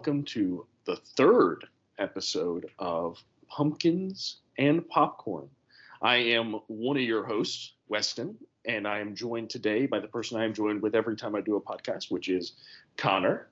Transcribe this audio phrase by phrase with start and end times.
[0.00, 1.66] welcome to the third
[1.98, 5.46] episode of Pumpkins and Popcorn.
[6.00, 8.34] I am one of your hosts, Weston,
[8.64, 11.42] and I am joined today by the person I am joined with every time I
[11.42, 12.52] do a podcast, which is
[12.96, 13.48] Connor.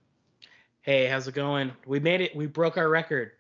[0.81, 1.71] Hey, how's it going?
[1.85, 2.35] We made it.
[2.35, 3.33] We broke our record.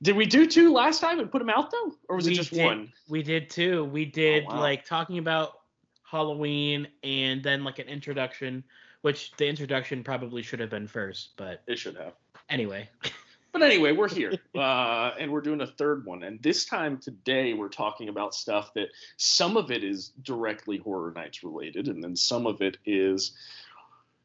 [0.00, 2.36] Did we do two last time and put them out though, or was we it
[2.36, 2.92] just did, one?
[3.08, 3.84] We did two.
[3.86, 4.60] We did Oh, wow.
[4.60, 5.62] like talking about
[6.08, 8.62] Halloween and then like an introduction,
[9.02, 12.14] which the introduction probably should have been first, but It should have.
[12.48, 12.88] anyway.
[13.52, 16.24] But anyway, we're here, uh, and we're doing a third one.
[16.24, 21.10] And this time today, we're talking about stuff that some of it is directly Horror
[21.16, 23.32] Nights related, and then some of it is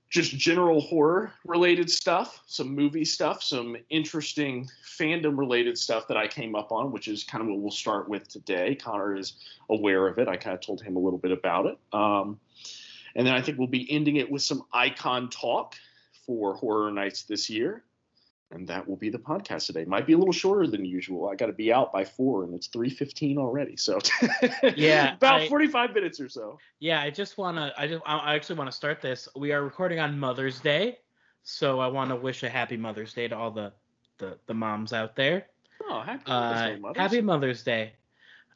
[0.09, 4.67] just general horror related stuff, some movie stuff, some interesting
[4.99, 8.09] fandom related stuff that I came up on, which is kind of what we'll start
[8.09, 8.75] with today.
[8.75, 9.35] Connor is
[9.69, 10.27] aware of it.
[10.27, 11.77] I kind of told him a little bit about it.
[11.93, 12.37] Um,
[13.15, 15.75] and then I think we'll be ending it with some icon talk
[16.25, 17.83] for Horror Nights this year
[18.51, 19.85] and that will be the podcast today.
[19.85, 21.29] Might be a little shorter than usual.
[21.29, 23.77] I got to be out by four, and it's three fifteen already.
[23.77, 23.99] So
[24.75, 26.59] Yeah, about forty five minutes or so.
[26.79, 27.73] Yeah, I just wanna.
[27.77, 28.03] I just.
[28.05, 29.27] I actually want to start this.
[29.35, 30.99] We are recording on Mother's Day,
[31.43, 33.71] so I want to wish a happy Mother's Day to all the
[34.17, 35.47] the, the moms out there.
[35.89, 36.97] Oh, happy Uh, Mother's Day, mothers.
[37.01, 37.93] happy Mother's Day.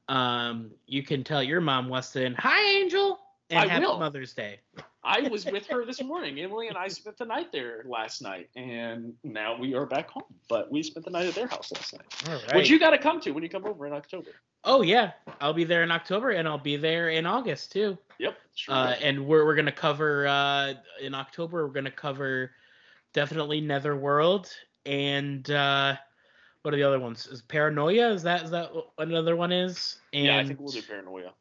[0.07, 3.99] Um, you can tell your mom Weston, hi Angel, and I happy will.
[3.99, 4.59] Mother's Day.
[5.03, 6.39] I was with her this morning.
[6.39, 10.23] Emily and I spent the night there last night, and now we are back home.
[10.49, 12.55] But we spent the night at their house last night, All right.
[12.55, 14.31] which you got to come to when you come over in October.
[14.63, 17.97] Oh yeah, I'll be there in October, and I'll be there in August too.
[18.17, 18.38] Yep.
[18.55, 18.73] Sure.
[18.73, 21.67] Uh, and we're we're gonna cover uh, in October.
[21.67, 22.51] We're gonna cover
[23.13, 24.51] definitely Netherworld
[24.85, 25.95] and uh,
[26.62, 27.27] what are the other ones?
[27.27, 28.12] Is Paranoia?
[28.12, 29.97] Is that is that what another one is?
[30.13, 31.31] And yeah, I think we'll do paranoia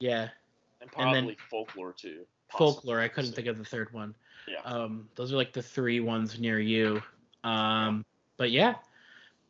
[0.00, 0.28] yeah,
[0.96, 2.26] and And then- folklore too.
[2.50, 3.00] folklore.
[3.00, 4.14] I couldn't think of the third one.
[4.46, 4.60] Yeah.
[4.64, 7.02] Um, those are like the three ones near you.
[7.42, 8.04] Um,
[8.36, 8.74] but yeah,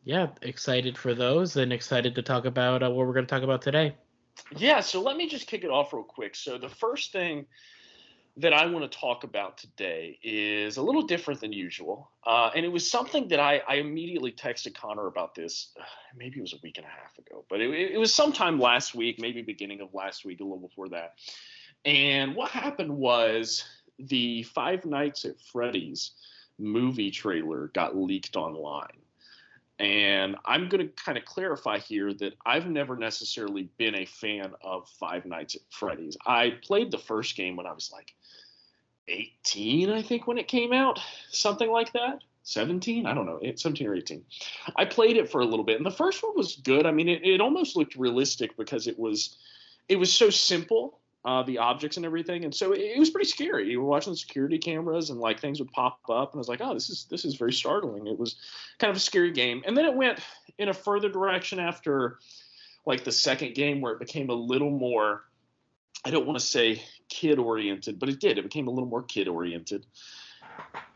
[0.05, 3.61] yeah, excited for those and excited to talk about uh, what we're gonna talk about
[3.61, 3.95] today.
[4.57, 6.35] Yeah, so let me just kick it off real quick.
[6.35, 7.45] So the first thing
[8.37, 12.65] that I want to talk about today is a little different than usual, uh, and
[12.65, 15.69] it was something that I, I immediately texted Connor about this.
[15.79, 15.83] uh,
[16.17, 18.93] Maybe it was a week and a half ago, but it, it was sometime last
[18.93, 21.13] week, maybe beginning of last week, a little before that.
[21.85, 23.63] And what happened was
[23.99, 26.11] the Five Nights at Freddy's
[26.57, 28.99] movie trailer got leaked online.
[29.77, 34.53] And I'm going to kind of clarify here that I've never necessarily been a fan
[34.63, 36.15] of Five Nights at Freddy's.
[36.25, 38.13] I played the first game when I was like
[39.07, 40.99] 18, I think, when it came out,
[41.29, 42.19] something like that.
[42.43, 44.23] 17, I don't know, eh, 17 or 18.
[44.75, 46.85] I played it for a little bit, and the first one was good.
[46.85, 49.35] I mean, it, it almost looked realistic because it was
[49.89, 53.27] it was so simple, uh, the objects and everything, and so it, it was pretty
[53.27, 53.69] scary.
[53.69, 56.47] You were watching the security cameras, and like things would pop up, and I was
[56.47, 58.07] like, oh, this is this is very startling.
[58.07, 58.35] It was
[58.77, 60.19] kind of a scary game, and then it went
[60.57, 62.19] in a further direction after
[62.85, 65.23] like the second game where it became a little more
[66.05, 68.37] I don't want to say kid oriented, but it did.
[68.37, 69.87] It became a little more kid oriented.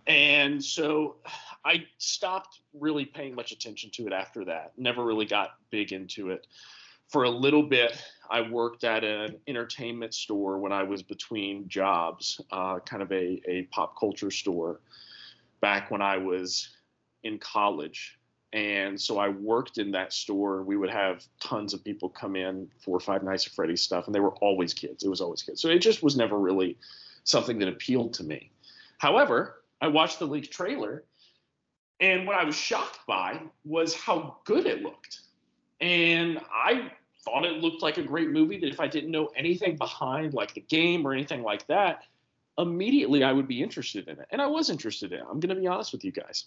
[0.05, 1.17] And so
[1.65, 4.73] I stopped really paying much attention to it after that.
[4.77, 6.45] Never really got big into it.
[7.07, 12.39] For a little bit, I worked at an entertainment store when I was between jobs,
[12.51, 14.81] uh, kind of a, a pop culture store
[15.61, 16.69] back when I was
[17.23, 18.17] in college.
[18.53, 20.63] And so I worked in that store.
[20.63, 24.15] We would have tons of people come in for Five Nights at Freddy's stuff, and
[24.15, 25.03] they were always kids.
[25.03, 25.61] It was always kids.
[25.61, 26.77] So it just was never really
[27.23, 28.51] something that appealed to me.
[28.97, 31.03] However, I watched the leaked trailer,
[31.99, 35.21] and what I was shocked by was how good it looked.
[35.79, 36.91] And I
[37.23, 40.53] thought it looked like a great movie that if I didn't know anything behind, like
[40.53, 42.03] the game or anything like that,
[42.57, 44.27] immediately I would be interested in it.
[44.31, 45.25] And I was interested in it.
[45.29, 46.45] I'm going to be honest with you guys.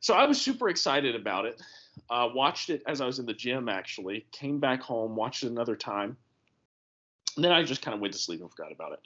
[0.00, 1.60] So I was super excited about it.
[2.08, 4.26] Uh, watched it as I was in the gym, actually.
[4.30, 6.16] Came back home, watched it another time.
[7.36, 9.00] And then I just kind of went to sleep and forgot about it.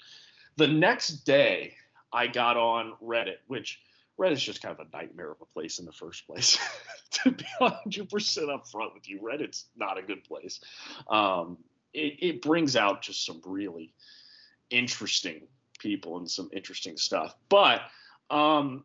[0.56, 1.74] The next day,
[2.12, 3.80] I got on Reddit, which
[4.18, 6.58] Reddit's just kind of a nightmare of a place in the first place.
[7.10, 10.60] to be 100% upfront with you, Reddit's not a good place.
[11.08, 11.58] Um,
[11.92, 13.92] it, it brings out just some really
[14.70, 15.42] interesting
[15.78, 17.34] people and some interesting stuff.
[17.48, 17.82] But
[18.30, 18.84] um,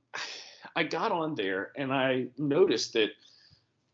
[0.76, 3.10] I got on there and I noticed that.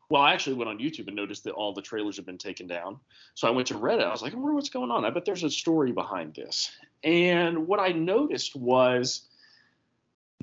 [0.09, 2.68] Well, I actually went on YouTube and noticed that all the trailers have been taken
[2.68, 3.00] down.
[3.33, 4.03] So I went to Reddit.
[4.03, 5.06] I was like, I wonder what's going on.
[5.06, 6.71] I bet there's a story behind this.
[7.03, 9.27] And what I noticed was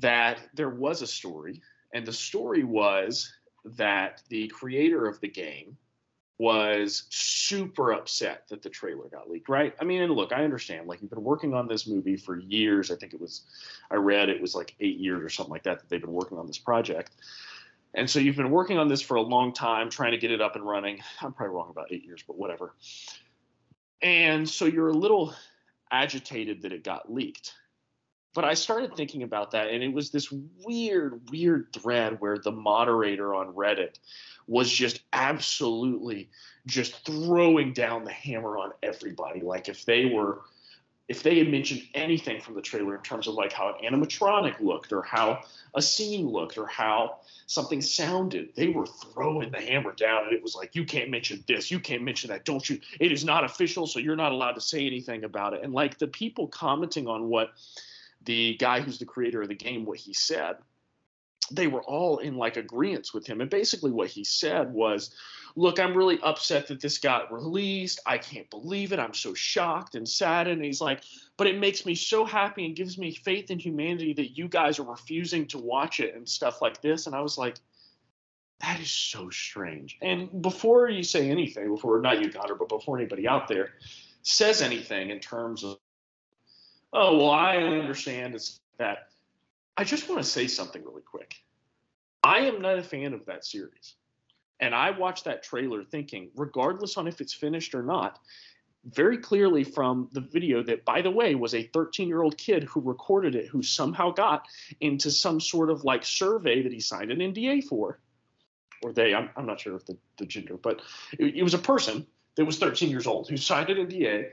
[0.01, 1.61] that there was a story,
[1.93, 3.31] and the story was
[3.63, 5.77] that the creator of the game
[6.37, 9.75] was super upset that the trailer got leaked, right?
[9.79, 10.87] I mean, and look, I understand.
[10.87, 12.89] Like, you've been working on this movie for years.
[12.89, 13.43] I think it was,
[13.91, 16.39] I read it was like eight years or something like that that they've been working
[16.39, 17.11] on this project.
[17.93, 20.41] And so you've been working on this for a long time, trying to get it
[20.41, 21.01] up and running.
[21.21, 22.73] I'm probably wrong about eight years, but whatever.
[24.01, 25.35] And so you're a little
[25.91, 27.53] agitated that it got leaked.
[28.33, 30.31] But I started thinking about that, and it was this
[30.65, 33.99] weird, weird thread where the moderator on Reddit
[34.47, 36.29] was just absolutely
[36.65, 39.41] just throwing down the hammer on everybody.
[39.41, 40.41] Like if they were
[41.11, 44.61] if they had mentioned anything from the trailer in terms of like how an animatronic
[44.61, 45.41] looked or how
[45.75, 47.17] a scene looked or how
[47.47, 51.43] something sounded, they were throwing the hammer down and it was like, you can't mention
[51.49, 52.79] this, you can't mention that, don't you?
[52.97, 55.63] It is not official, so you're not allowed to say anything about it.
[55.63, 57.51] And like the people commenting on what
[58.25, 60.57] the guy who's the creator of the game, what he said,
[61.49, 63.41] they were all in like agreement with him.
[63.41, 65.13] And basically, what he said was,
[65.57, 67.99] Look, I'm really upset that this got released.
[68.05, 68.99] I can't believe it.
[68.99, 70.57] I'm so shocked and saddened.
[70.57, 71.03] And he's like,
[71.37, 74.79] But it makes me so happy and gives me faith in humanity that you guys
[74.79, 77.05] are refusing to watch it and stuff like this.
[77.07, 77.57] And I was like,
[78.61, 79.97] that is so strange.
[80.01, 83.71] And before you say anything, before not you, Connor, but before anybody out there
[84.21, 85.77] says anything in terms of,
[86.93, 89.09] oh, well, I understand it's that
[89.77, 91.35] I just want to say something really quick.
[92.23, 93.95] I am not a fan of that series.
[94.59, 98.19] And I watched that trailer thinking, regardless on if it's finished or not,
[98.85, 102.63] very clearly from the video that, by the way, was a 13 year old kid
[102.63, 104.47] who recorded it, who somehow got
[104.79, 107.99] into some sort of like survey that he signed an NDA for.
[108.83, 110.81] Or they, I'm, I'm not sure if the, the gender, but
[111.17, 112.05] it, it was a person
[112.35, 114.29] that was 13 years old who signed an NDA.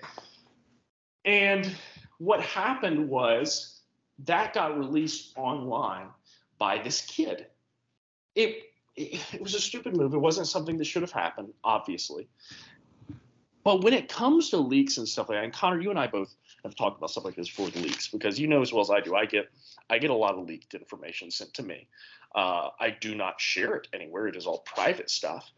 [1.24, 1.70] And
[2.18, 3.80] what happened was
[4.24, 6.08] that got released online
[6.58, 7.46] by this kid.
[8.34, 8.64] It,
[8.96, 10.12] it, it was a stupid move.
[10.12, 12.28] It wasn't something that should have happened, obviously.
[13.62, 16.06] But when it comes to leaks and stuff like that, and Connor, you and I
[16.06, 16.34] both
[16.64, 19.00] have talked about stuff like this for leaks because you know as well as I
[19.00, 19.48] do, I get
[19.90, 21.86] I get a lot of leaked information sent to me.
[22.34, 24.26] Uh, I do not share it anywhere.
[24.26, 25.50] It is all private stuff,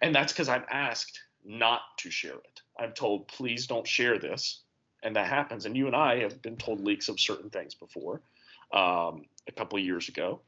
[0.00, 2.62] and that's because I'm asked not to share it.
[2.78, 4.60] I'm told please don't share this
[5.02, 5.66] and that happens.
[5.66, 8.20] And you and I have been told leaks of certain things before,
[8.72, 10.40] um, a couple of years ago,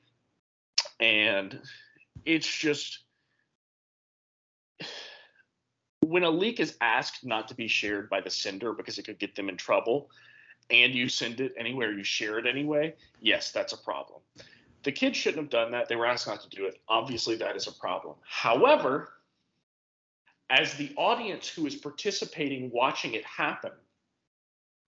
[0.98, 1.60] and
[2.24, 3.00] it's just
[6.00, 9.18] when a leak is asked not to be shared by the sender because it could
[9.18, 10.10] get them in trouble,
[10.70, 12.94] and you send it anywhere, you share it anyway.
[13.20, 14.20] Yes, that's a problem.
[14.82, 15.88] The kids shouldn't have done that.
[15.88, 16.80] They were asked not to do it.
[16.88, 18.16] Obviously, that is a problem.
[18.26, 19.12] However,
[20.48, 23.72] as the audience who is participating watching it happen,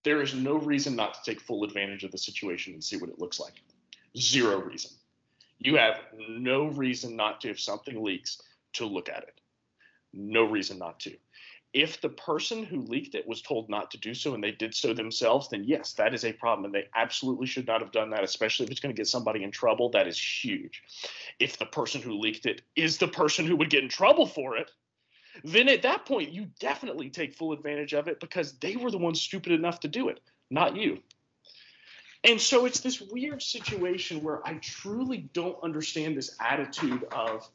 [0.03, 3.09] there is no reason not to take full advantage of the situation and see what
[3.09, 3.61] it looks like.
[4.17, 4.91] Zero reason.
[5.59, 8.41] You have no reason not to, if something leaks,
[8.73, 9.39] to look at it.
[10.13, 11.15] No reason not to.
[11.73, 14.75] If the person who leaked it was told not to do so and they did
[14.75, 16.65] so themselves, then yes, that is a problem.
[16.65, 19.43] And they absolutely should not have done that, especially if it's going to get somebody
[19.43, 19.89] in trouble.
[19.89, 20.83] That is huge.
[21.39, 24.55] If the person who leaked it is the person who would get in trouble for
[24.55, 24.69] it,
[25.43, 28.97] then at that point you definitely take full advantage of it because they were the
[28.97, 30.19] ones stupid enough to do it,
[30.49, 30.99] not you.
[32.23, 37.49] And so it's this weird situation where I truly don't understand this attitude of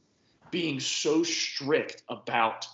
[0.51, 2.67] being so strict about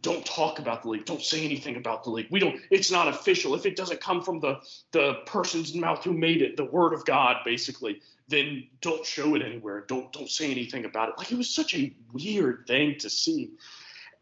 [0.00, 2.28] don't talk about the leak don't say anything about the leak.
[2.30, 3.54] We don't it's not official.
[3.54, 4.60] If it doesn't come from the
[4.92, 9.42] the person's mouth who made it the word of god basically then don't show it
[9.42, 9.84] anywhere.
[9.88, 11.14] Don't don't say anything about it.
[11.18, 13.52] Like it was such a weird thing to see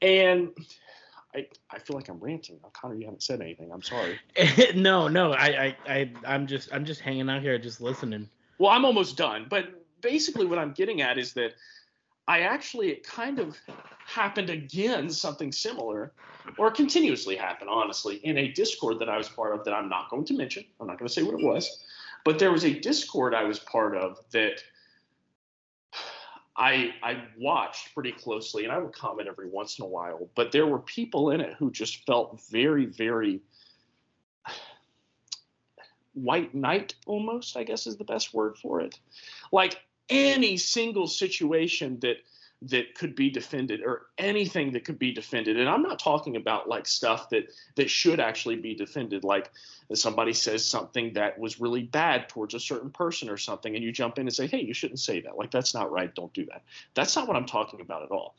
[0.02, 0.50] and
[1.34, 2.58] I, I feel like I'm ranting.
[2.72, 3.70] Connor, you haven't said anything.
[3.72, 4.18] I'm sorry.
[4.74, 8.28] no, no, I, I, I, I'm just, I'm just hanging out here, just listening.
[8.58, 9.46] Well, I'm almost done.
[9.48, 9.66] But
[10.00, 11.52] basically, what I'm getting at is that
[12.26, 13.56] I actually, it kind of
[14.06, 16.12] happened again, something similar,
[16.58, 20.10] or continuously happened, honestly, in a Discord that I was part of that I'm not
[20.10, 20.64] going to mention.
[20.80, 21.84] I'm not going to say what it was,
[22.24, 24.62] but there was a Discord I was part of that
[26.56, 30.28] I I watched pretty closely, and I would comment every once in a while.
[30.34, 33.40] But there were people in it who just felt very, very
[36.14, 37.56] white knight almost.
[37.56, 38.98] I guess is the best word for it.
[39.52, 42.16] Like any single situation that
[42.62, 45.58] that could be defended or anything that could be defended.
[45.58, 49.24] And i'm not talking about like stuff that that should actually be defended.
[49.24, 49.50] Like
[49.92, 53.92] somebody says something that was really bad towards a certain person or something and you
[53.92, 55.36] jump in and say hey you shouldn't say that.
[55.36, 56.14] Like that's not right.
[56.14, 56.62] Don't do that.
[56.94, 58.36] That's not what i'm talking about at all.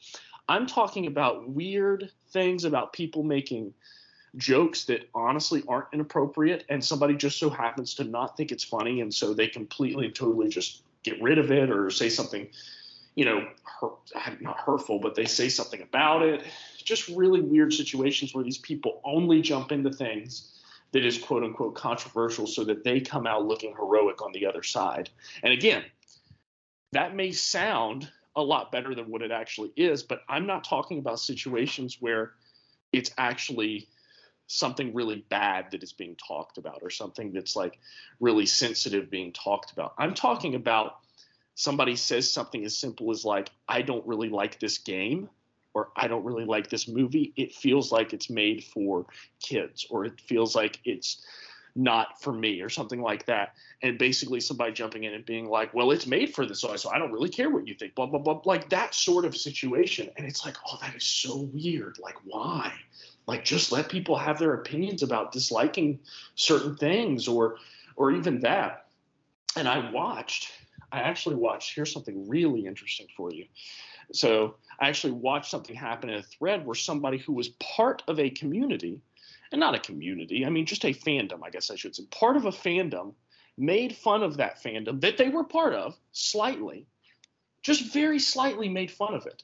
[0.49, 3.73] I'm talking about weird things about people making
[4.35, 9.01] jokes that honestly aren't inappropriate and somebody just so happens to not think it's funny
[9.01, 12.47] and so they completely and totally just get rid of it or say something
[13.17, 16.43] you know, hurt, not hurtful, but they say something about it
[16.85, 20.53] just really weird situations where these people only jump into things
[20.93, 24.61] that is quote unquote controversial so that they come out looking heroic on the other
[24.61, 25.09] side.
[25.43, 25.83] And again,
[26.93, 30.99] that may sound a lot better than what it actually is, but I'm not talking
[30.99, 32.33] about situations where
[32.93, 33.89] it's actually
[34.45, 37.79] something really bad that is being talked about or something that's like
[38.19, 39.95] really sensitive being talked about.
[39.97, 40.99] I'm talking about
[41.57, 45.27] somebody says something as simple as like I don't really like this game
[45.73, 47.33] or I don't really like this movie.
[47.35, 49.07] It feels like it's made for
[49.41, 51.25] kids or it feels like it's
[51.75, 53.55] not for me or something like that.
[53.81, 56.99] And basically somebody jumping in and being like, well, it's made for this, so I
[56.99, 58.41] don't really care what you think, blah, blah, blah.
[58.45, 60.11] Like that sort of situation.
[60.15, 61.97] And it's like, oh, that is so weird.
[61.99, 62.71] Like, why?
[63.25, 65.99] Like just let people have their opinions about disliking
[66.35, 67.57] certain things or
[67.95, 68.85] or even that.
[69.55, 70.51] And I watched,
[70.91, 73.45] I actually watched, here's something really interesting for you.
[74.13, 78.19] So I actually watched something happen in a thread where somebody who was part of
[78.19, 79.01] a community
[79.51, 82.37] and not a community, I mean, just a fandom, I guess I should say, part
[82.37, 83.13] of a fandom
[83.57, 86.85] made fun of that fandom that they were part of slightly,
[87.63, 89.43] just very slightly made fun of it.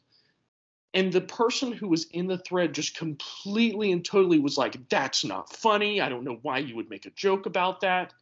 [0.93, 5.25] And the person who was in the thread just completely and totally was like, that's
[5.25, 5.99] not funny.
[5.99, 8.13] I don't know why you would make a joke about that.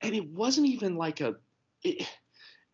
[0.00, 1.36] And it wasn't even like a,
[1.84, 2.08] it,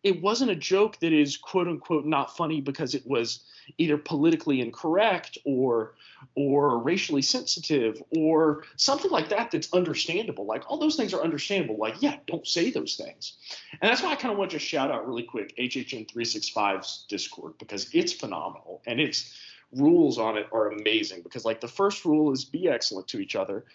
[0.03, 3.43] it wasn't a joke that is quote unquote not funny because it was
[3.77, 5.95] either politically incorrect or
[6.35, 10.45] or racially sensitive or something like that that's understandable.
[10.45, 11.77] Like all those things are understandable.
[11.77, 13.33] Like yeah don't say those things.
[13.81, 17.53] And that's why i kind of want to shout out really quick hhn 365's discord
[17.59, 19.35] because it's phenomenal and its
[19.73, 23.35] rules on it are amazing because like the first rule is be excellent to each
[23.35, 23.65] other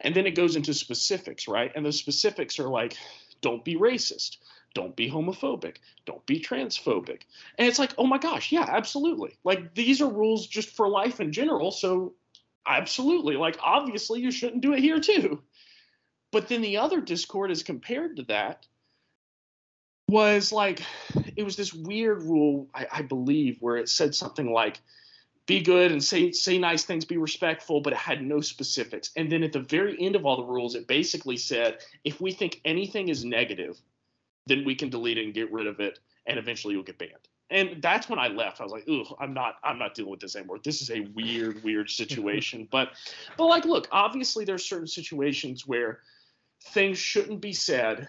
[0.00, 1.72] and then it goes into specifics right?
[1.74, 2.96] And the specifics are like
[3.42, 4.38] don't be racist
[4.74, 5.76] don't be homophobic.
[6.06, 7.22] Don't be transphobic.
[7.58, 9.36] And it's like oh my gosh yeah absolutely.
[9.44, 12.14] Like these are rules just for life in general so
[12.66, 13.36] absolutely.
[13.36, 15.42] Like obviously you shouldn't do it here too.
[16.30, 18.66] But then the other discord as compared to that
[20.08, 20.82] was like
[21.36, 24.80] it was this weird rule I, I believe where it said something like
[25.46, 29.10] be good and say say nice things, be respectful, but it had no specifics.
[29.16, 32.32] And then at the very end of all the rules, it basically said if we
[32.32, 33.80] think anything is negative,
[34.46, 37.28] then we can delete it and get rid of it, and eventually you'll get banned.
[37.50, 38.60] And that's when I left.
[38.60, 40.58] I was like, "Ugh, I'm not, I'm not dealing with this anymore.
[40.64, 42.90] This is a weird, weird situation." but,
[43.36, 46.00] but like, look, obviously there's certain situations where
[46.66, 48.08] things shouldn't be said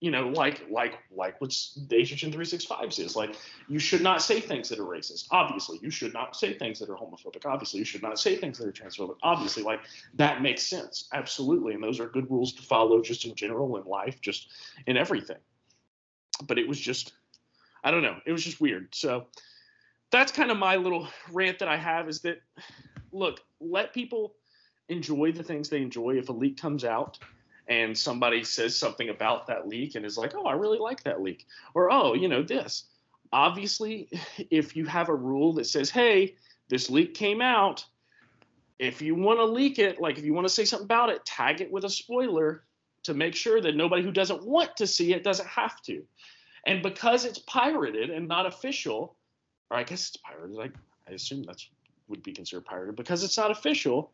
[0.00, 3.16] you know, like like like what the HHN 365s is.
[3.16, 3.34] Like,
[3.68, 5.26] you should not say things that are racist.
[5.30, 7.44] Obviously, you should not say things that are homophobic.
[7.44, 9.16] Obviously, you should not say things that are transphobic.
[9.22, 9.80] Obviously, like
[10.14, 11.08] that makes sense.
[11.12, 14.48] Absolutely, and those are good rules to follow, just in general in life, just
[14.86, 15.38] in everything.
[16.46, 17.12] But it was just,
[17.82, 18.94] I don't know, it was just weird.
[18.94, 19.26] So
[20.12, 22.40] that's kind of my little rant that I have is that,
[23.10, 24.34] look, let people
[24.88, 26.18] enjoy the things they enjoy.
[26.18, 27.18] If a leak comes out
[27.68, 31.22] and somebody says something about that leak and is like, oh, I really like that
[31.22, 32.84] leak, or oh, you know, this.
[33.32, 34.08] Obviously,
[34.50, 36.34] if you have a rule that says, hey,
[36.68, 37.84] this leak came out,
[38.78, 41.24] if you want to leak it, like if you want to say something about it,
[41.24, 42.64] tag it with a spoiler
[43.02, 46.04] to make sure that nobody who doesn't want to see it doesn't have to.
[46.66, 49.16] And because it's pirated and not official,
[49.70, 50.72] or I guess it's pirated,
[51.08, 51.68] I assume that's
[52.08, 54.10] would be considered pirated because it's not official,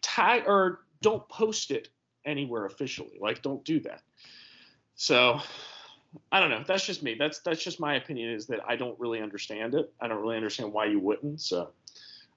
[0.00, 1.88] tag or don't post it
[2.24, 3.18] anywhere officially.
[3.20, 4.02] Like, don't do that.
[4.94, 5.40] So,
[6.30, 6.62] I don't know.
[6.66, 7.16] That's just me.
[7.18, 8.30] That's that's just my opinion.
[8.30, 9.92] Is that I don't really understand it.
[10.00, 11.40] I don't really understand why you wouldn't.
[11.40, 11.70] So,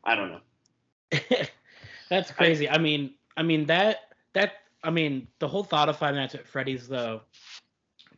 [0.04, 1.20] I don't know.
[2.10, 2.68] that's crazy.
[2.68, 6.36] I, I mean, I mean that that I mean the whole thought of Five Nights
[6.36, 7.22] at Freddy's though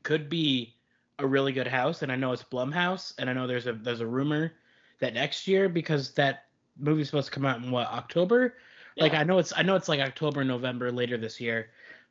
[0.04, 0.76] could be
[1.20, 4.02] a really good house, and I know it's Blumhouse, and I know there's a there's
[4.02, 4.54] a rumor
[5.00, 6.46] that next year because that
[6.80, 8.56] movie's supposed to come out in what October
[8.98, 11.70] like I know it's I know it's like October, November later this year,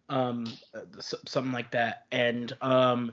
[0.08, 0.46] um,
[1.00, 2.06] something like that.
[2.10, 3.12] And um,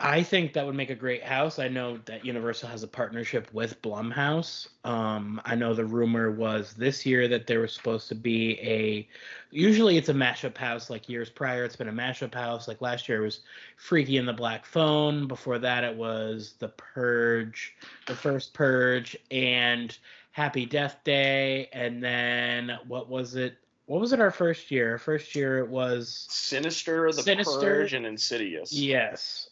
[0.00, 1.58] I think that would make a great house.
[1.58, 4.68] I know that Universal has a partnership with Blumhouse.
[4.84, 9.08] Um, I know the rumor was this year that there was supposed to be a.
[9.50, 10.88] Usually it's a mashup house.
[10.88, 12.68] Like years prior, it's been a mashup house.
[12.68, 13.40] Like last year it was
[13.76, 15.26] Freaky and the Black Phone.
[15.26, 17.74] Before that, it was The Purge,
[18.06, 19.96] the first Purge, and
[20.38, 23.58] Happy Death Day, and then what was it?
[23.86, 24.92] What was it our first year?
[24.92, 27.58] Our first year it was Sinister, The Sinister.
[27.58, 28.72] Purge, and Insidious.
[28.72, 29.50] Yes.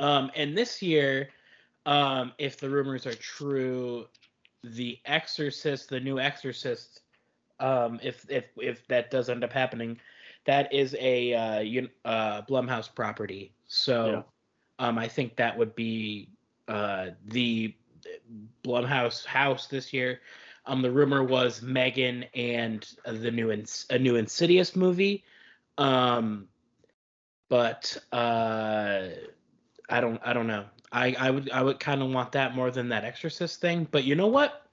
[0.00, 1.28] Um, and this year,
[1.84, 4.06] um, if the rumors are true,
[4.62, 7.02] The Exorcist, the new Exorcist,
[7.60, 10.00] um, if if if that does end up happening,
[10.46, 13.52] that is a uh, uh, Blumhouse property.
[13.68, 14.24] So,
[14.80, 14.86] yeah.
[14.88, 16.30] um, I think that would be
[16.68, 17.74] uh, the
[18.64, 20.20] Blumhouse house this year.
[20.66, 25.24] Um, the rumor was Megan and the new Ins- a new Insidious movie.
[25.76, 26.48] Um,
[27.48, 29.08] but uh,
[29.88, 30.64] I don't I don't know.
[30.90, 33.86] I I would I would kind of want that more than that Exorcist thing.
[33.90, 34.63] But you know what?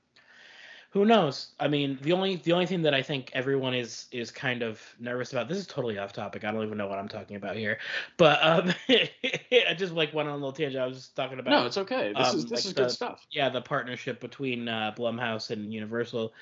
[0.91, 1.51] Who knows?
[1.57, 4.81] I mean, the only the only thing that I think everyone is is kind of
[4.99, 5.47] nervous about.
[5.47, 6.43] This is totally off topic.
[6.43, 7.79] I don't even know what I'm talking about here.
[8.17, 10.83] But um, I just like went on a little tangent.
[10.83, 11.51] I was just talking about.
[11.51, 12.13] No, it's okay.
[12.17, 13.25] This um, is this like is the- good stuff.
[13.31, 16.33] yeah, the partnership between uh, Blumhouse and Universal.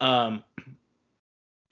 [0.00, 0.42] Um,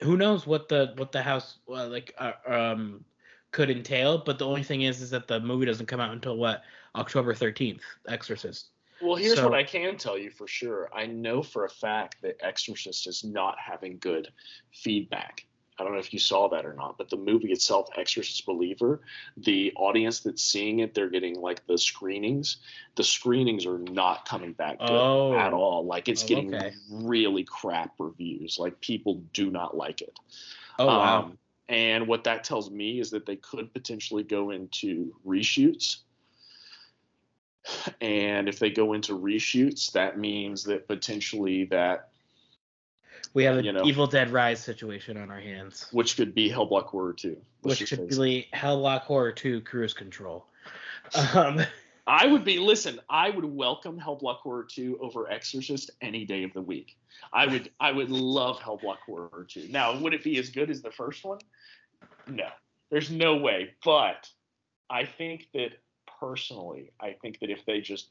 [0.01, 3.03] who knows what the what the house uh, like uh, um
[3.51, 4.19] could entail?
[4.19, 6.63] But the only thing is, is that the movie doesn't come out until what
[6.95, 7.81] October thirteenth.
[8.07, 8.69] Exorcist.
[9.01, 10.89] Well, here's So- what I can tell you for sure.
[10.93, 14.31] I know for a fact that Exorcist is not having good
[14.71, 15.45] feedback.
[15.79, 19.01] I don't know if you saw that or not, but the movie itself, Exorcist Believer,
[19.37, 22.57] the audience that's seeing it, they're getting like the screenings.
[22.95, 25.33] The screenings are not coming back good Oh.
[25.33, 25.83] at all.
[25.85, 26.73] Like it's Oh, getting okay.
[26.91, 28.59] really crap reviews.
[28.59, 30.19] Like people do not like it.
[30.77, 31.19] Oh wow.
[31.23, 36.01] Um, and what that tells me is that they could potentially go into reshoots.
[37.99, 42.09] And if they go into reshoots, that means that potentially that,
[43.33, 43.83] we have an you know.
[43.85, 47.37] Evil Dead Rise situation on our hands, which could be Hellblock Horror 2.
[47.61, 50.45] which could be Helllock Horror 2 Cruise Control.
[51.33, 51.61] Um,
[52.07, 56.51] I would be, listen, I would welcome Hellblock Horror 2 over Exorcist any day of
[56.53, 56.97] the week.
[57.31, 59.67] I would, I would love Hellblock Horror 2.
[59.69, 61.39] Now, would it be as good as the first one?
[62.27, 62.47] No,
[62.89, 63.75] there's no way.
[63.85, 64.29] But
[64.89, 65.73] I think that
[66.21, 68.09] personally, I think that if they just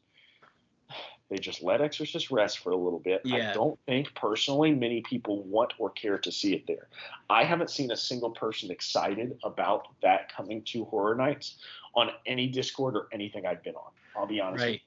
[1.30, 3.22] they just let Exorcist rest for a little bit.
[3.24, 3.50] Yeah.
[3.50, 6.88] I don't think personally many people want or care to see it there.
[7.30, 11.58] I haven't seen a single person excited about that coming to Horror Nights
[11.94, 13.92] on any Discord or anything I've been on.
[14.16, 14.64] I'll be honest.
[14.64, 14.80] right.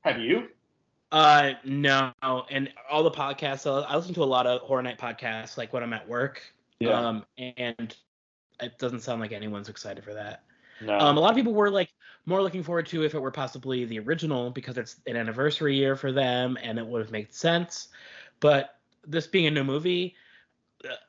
[0.00, 0.48] Have you?
[1.12, 2.12] Uh, no,
[2.50, 3.66] and all the podcasts.
[3.66, 6.42] I I listen to a lot of horror night podcasts, like when I'm at work.
[6.86, 7.96] Um, and
[8.60, 10.42] it doesn't sound like anyone's excited for that.
[10.80, 10.98] No.
[10.98, 11.90] Um, a lot of people were like
[12.26, 15.96] more looking forward to if it were possibly the original because it's an anniversary year
[15.96, 17.88] for them and it would have made sense.
[18.40, 20.14] But this being a new movie,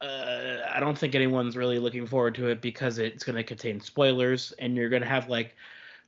[0.01, 3.79] uh, I don't think anyone's really looking forward to it because it's going to contain
[3.81, 5.55] spoilers and you're going to have like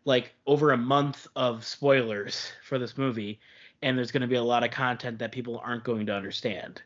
[0.05, 3.39] like over a month of spoilers for this movie
[3.81, 6.81] and there's going to be a lot of content that people aren't going to understand.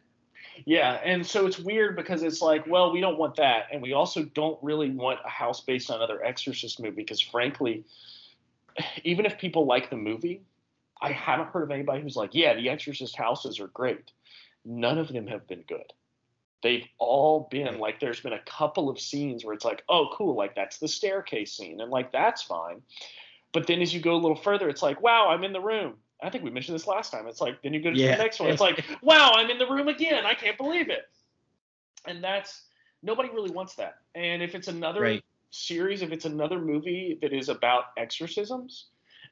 [0.65, 3.93] Yeah, and so it's weird because it's like, well, we don't want that, and we
[3.93, 7.83] also don't really want a house based on another Exorcist movie because, frankly,
[9.03, 10.41] even if people like the movie,
[11.01, 14.11] I haven't heard of anybody who's like, yeah, the Exorcist houses are great.
[14.63, 15.91] None of them have been good.
[16.63, 20.35] They've all been like, there's been a couple of scenes where it's like, oh, cool,
[20.35, 22.81] like that's the staircase scene, and like that's fine.
[23.51, 25.95] But then as you go a little further, it's like, wow, I'm in the room.
[26.21, 27.27] I think we mentioned this last time.
[27.27, 28.11] It's like then you go to Yeah.
[28.11, 28.49] the next one.
[28.49, 30.25] It's like, wow, I'm in the room again.
[30.25, 31.09] I can't believe it.
[32.07, 32.63] And that's
[33.03, 33.97] nobody really wants that.
[34.15, 35.23] And if it's another Right.
[35.51, 38.87] series, if it's another movie that is about exorcisms,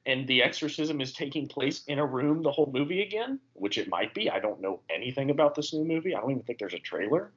[0.05, 3.87] and the exorcism is taking place in a room the whole movie again, which it
[3.87, 4.29] might be.
[4.29, 6.13] I don't know anything about this new movie.
[6.13, 7.31] I don't even think there's a trailer,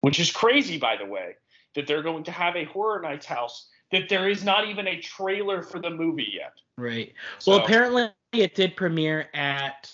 [0.00, 1.36] which is crazy, by the way,
[1.74, 5.00] that they're going to have a Horror Nights house that there is not even a
[5.00, 6.54] trailer for the movie yet.
[6.76, 7.12] Right.
[7.38, 9.90] So, Well, apparently it did premiere at.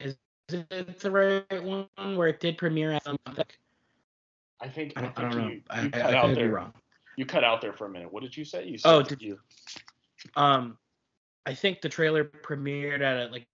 [0.00, 0.16] Is
[0.48, 3.06] it the right one where it did premiere at?
[4.60, 5.48] I think I I, don't, I don't know.
[5.48, 6.50] you, I, you I, cut I out could be there.
[6.52, 6.72] wrong.
[7.16, 8.12] You cut out there for a minute.
[8.12, 8.64] What did you say?
[8.66, 9.38] You said Oh, did- you?
[10.36, 10.78] Um,
[11.46, 13.46] I think the trailer premiered at a, like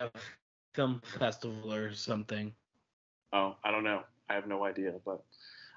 [0.00, 0.10] a
[0.74, 2.52] film festival or something.
[3.32, 4.02] Oh, I don't know.
[4.28, 5.22] I have no idea, but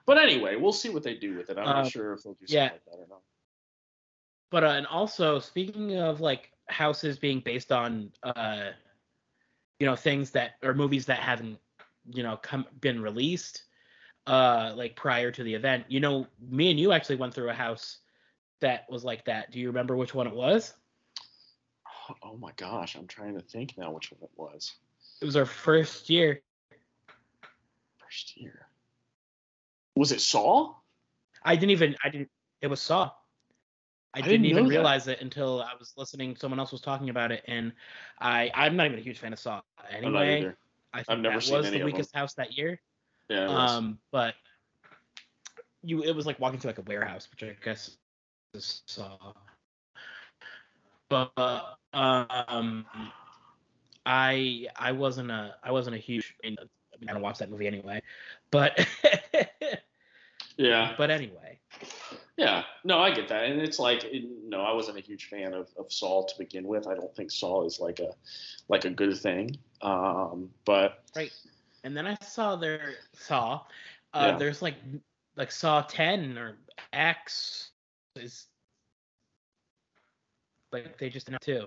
[0.05, 1.57] but anyway, we'll see what they do with it.
[1.57, 2.71] I'm Um, not sure if they'll do something yeah.
[2.71, 3.21] like that or not.
[4.53, 8.69] But uh, and also speaking of like houses being based on uh,
[9.79, 11.57] you know things that or movies that haven't
[12.11, 13.63] you know come been released
[14.27, 15.85] uh like prior to the event.
[15.87, 17.97] You know, me and you actually went through a house
[18.59, 19.51] that was like that.
[19.51, 20.75] Do you remember which one it was?
[22.21, 24.71] Oh my gosh, I'm trying to think now which one it was.
[25.19, 26.43] It was our first year.
[27.97, 28.67] First year.
[29.95, 30.75] Was it Saw?
[31.41, 32.29] I didn't even I didn't
[32.61, 33.09] it was Saw.
[34.13, 34.75] I, I didn't, didn't even know that.
[34.75, 36.35] realize it until I was listening.
[36.35, 37.73] Someone else was talking about it, and
[38.19, 40.53] I I'm not even a huge fan of Saw anyway.
[40.93, 41.93] I think I've never that seen was any the of them.
[41.93, 42.79] weakest house that year.
[43.29, 43.47] Yeah.
[43.47, 44.35] Um, but
[45.83, 47.97] you it was like walking to like a warehouse, which I guess
[48.53, 49.17] is Saw.
[51.09, 51.31] But
[51.93, 52.85] um,
[54.05, 56.35] I I wasn't a I wasn't a huge.
[56.43, 56.57] I, mean,
[57.09, 58.01] I don't watch that movie anyway,
[58.51, 58.87] but
[60.57, 60.93] yeah.
[60.97, 61.59] but anyway.
[62.37, 65.53] Yeah, no, I get that, and it's like, it, no, I wasn't a huge fan
[65.53, 66.87] of, of Saw to begin with.
[66.87, 68.11] I don't think Saw is like a
[68.67, 69.57] like a good thing.
[69.81, 71.31] Um, but right,
[71.83, 73.61] and then I saw their Saw.
[74.13, 74.37] Uh, yeah.
[74.37, 74.75] There's like
[75.35, 76.57] like Saw Ten or
[76.91, 77.71] X
[78.15, 78.47] is
[80.71, 81.65] like they just announced two.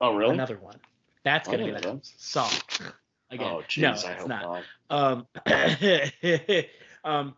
[0.00, 0.34] Oh really?
[0.34, 0.76] Another one.
[1.24, 2.48] That's gonna oh, be that Saw.
[3.30, 3.48] Again.
[3.50, 4.62] Oh jeez, no, I it's not.
[4.88, 5.26] not.
[7.04, 7.34] Um, um,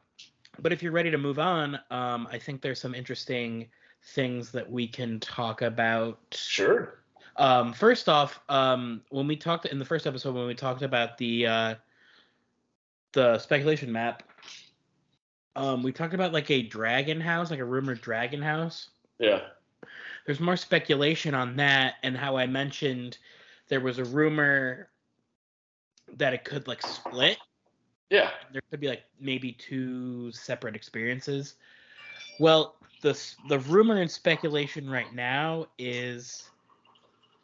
[0.60, 3.68] but if you're ready to move on, um, I think there's some interesting
[4.02, 6.18] things that we can talk about.
[6.32, 7.00] Sure.
[7.36, 11.18] Um, first off, um, when we talked in the first episode, when we talked about
[11.18, 11.74] the uh,
[13.12, 14.24] the speculation map,
[15.54, 18.90] um, we talked about like a dragon house, like a rumored dragon house.
[19.18, 19.40] Yeah.
[20.26, 23.18] There's more speculation on that, and how I mentioned
[23.68, 24.90] there was a rumor
[26.16, 27.38] that it could like split
[28.10, 28.30] yeah.
[28.52, 31.56] There could be like maybe two separate experiences.
[32.40, 33.18] Well, the
[33.48, 36.50] the rumor and speculation right now is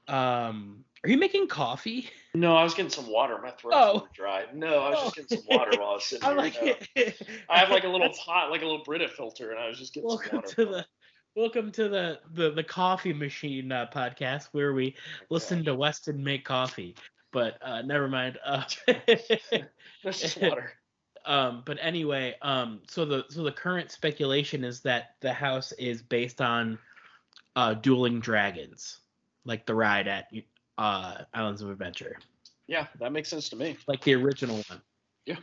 [0.08, 2.08] um are you making coffee?
[2.36, 3.38] No, I was getting some water.
[3.40, 4.08] My throat's oh.
[4.12, 4.46] dry.
[4.52, 5.04] No, I was oh.
[5.04, 6.74] just getting some water while I was sitting I like here.
[6.96, 7.22] It.
[7.48, 9.94] I have like a little pot, like a little Brita filter, and I was just
[9.94, 10.86] getting welcome to the
[11.36, 14.96] welcome to the the, the coffee machine uh, podcast where we
[15.30, 16.96] listen to Weston make coffee.
[17.34, 18.38] But uh, never mind.
[18.46, 20.72] Uh, That's just water.
[21.26, 26.00] Um, but anyway, um, so the so the current speculation is that the house is
[26.00, 26.78] based on
[27.56, 29.00] uh, dueling dragons,
[29.44, 30.30] like the ride at
[30.78, 32.18] uh, Islands of Adventure.
[32.68, 33.76] Yeah, that makes sense to me.
[33.88, 34.80] Like the original one.
[35.26, 35.36] Yeah.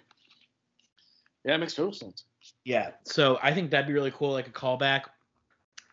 [1.43, 2.23] Yeah, it makes total sense.
[2.63, 5.03] Yeah, so I think that'd be really cool, like a callback.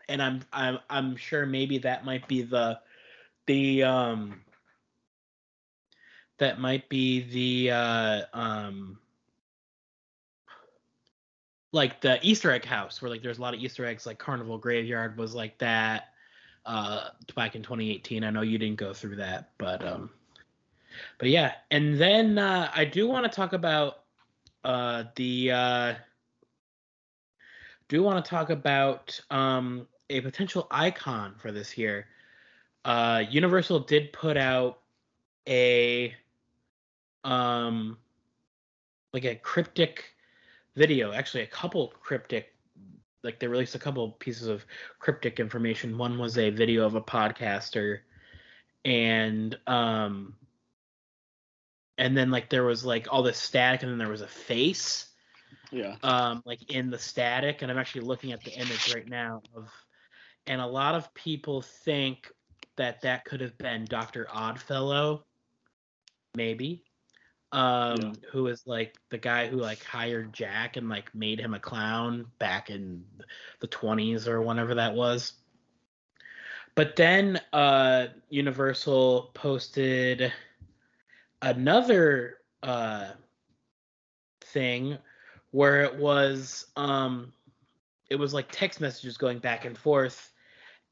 [0.08, 2.78] And I'm I'm I'm sure maybe that might be the
[3.46, 4.42] the um
[6.38, 8.98] that might be the uh, um,
[11.72, 14.06] like the Easter egg house where like there's a lot of Easter eggs.
[14.06, 16.10] Like Carnival Graveyard was like that
[16.64, 18.24] uh, back in 2018.
[18.24, 20.10] I know you didn't go through that, but um,
[21.18, 21.54] but yeah.
[21.70, 24.04] And then uh, I do want to talk about
[24.64, 25.94] uh, the uh,
[27.88, 32.06] do want to talk about um, a potential icon for this year.
[32.84, 34.80] Uh, Universal did put out
[35.46, 36.14] a
[37.28, 37.98] um
[39.12, 40.04] like a cryptic
[40.76, 42.54] video, actually a couple cryptic
[43.24, 44.64] like they released a couple pieces of
[44.98, 45.98] cryptic information.
[45.98, 48.00] One was a video of a podcaster
[48.84, 50.34] and um
[51.98, 55.06] and then like there was like all this static and then there was a face
[55.72, 55.96] yeah.
[56.02, 57.62] um like in the static.
[57.62, 59.68] And i'm actually looking at the image right now of
[60.46, 62.30] and a lot of people think
[62.76, 65.24] that that could have been dr oddfellow.
[66.36, 66.84] Maybe
[67.52, 68.12] um yeah.
[68.30, 72.26] who is like the guy who like hired Jack and like made him a clown
[72.38, 73.04] back in
[73.60, 75.34] the 20s or whenever that was.
[76.74, 80.32] But then uh Universal posted
[81.40, 83.12] another uh
[84.40, 84.98] thing
[85.50, 87.32] where it was um
[88.10, 90.32] it was like text messages going back and forth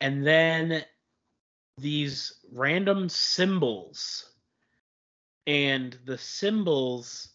[0.00, 0.84] and then
[1.78, 4.30] these random symbols
[5.46, 7.30] and the symbols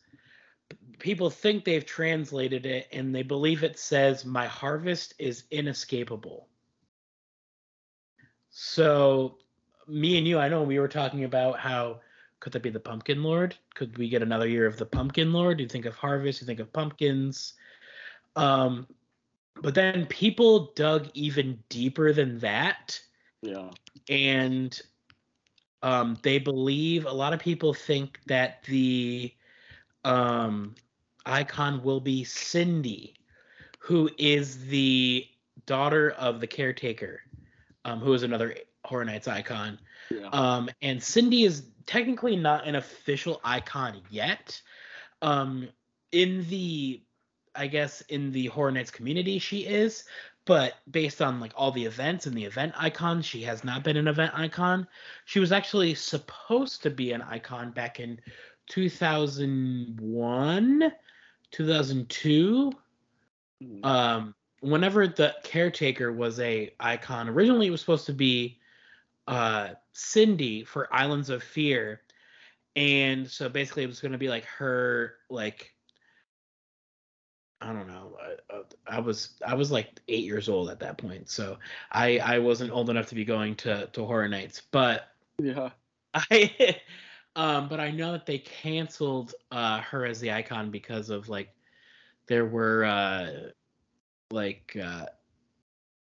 [1.00, 6.48] people think they've translated it and they believe it says my harvest is inescapable.
[8.50, 9.38] So
[9.88, 12.00] me and you i know we were talking about how
[12.40, 13.56] could that be the pumpkin lord?
[13.76, 15.60] Could we get another year of the pumpkin lord?
[15.60, 17.54] You think of harvest you think of pumpkins.
[18.36, 18.88] Um
[19.62, 23.00] but then people dug even deeper than that.
[23.42, 23.70] Yeah.
[24.10, 24.80] And
[25.84, 29.34] um, they believe a lot of people think that the
[30.04, 30.76] um,
[31.26, 33.16] icon will be Cindy,
[33.80, 35.28] who is the
[35.66, 37.22] daughter of the caretaker,
[37.86, 39.80] um, who is another Horror Nights icon.
[40.10, 40.28] Yeah.
[40.28, 44.62] Um, and Cindy is technically not an official icon yet.
[45.22, 45.68] Um,
[46.12, 47.02] in the,
[47.56, 50.06] I guess, in the Horror Nights community, she is,
[50.46, 53.98] but based on like all the events and the event icons she has not been
[53.98, 54.88] an event icon.
[55.26, 58.20] She was actually supposed to be an icon back in
[58.68, 60.92] 2001
[61.52, 62.72] 2002
[63.62, 63.86] mm.
[63.86, 68.58] um whenever the caretaker was a icon originally it was supposed to be
[69.28, 72.02] uh cindy for islands of fear.
[72.76, 75.74] And so basically it was going to be like her like
[77.62, 78.18] I don't know.
[78.50, 81.58] I, I, was I was like eight years old at that point, so
[81.92, 84.62] I I wasn't old enough to be going to to horror nights.
[84.72, 85.70] But yeah,
[86.14, 86.78] I
[87.36, 91.54] um but I know that they canceled uh her as the icon because of like
[92.28, 93.32] there were uh
[94.32, 95.06] like uh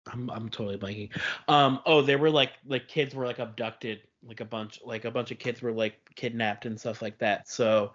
[0.07, 1.11] I'm I'm totally blanking.
[1.49, 5.11] Um oh there were like like kids were like abducted like a bunch like a
[5.11, 7.49] bunch of kids were like kidnapped and stuff like that.
[7.49, 7.93] So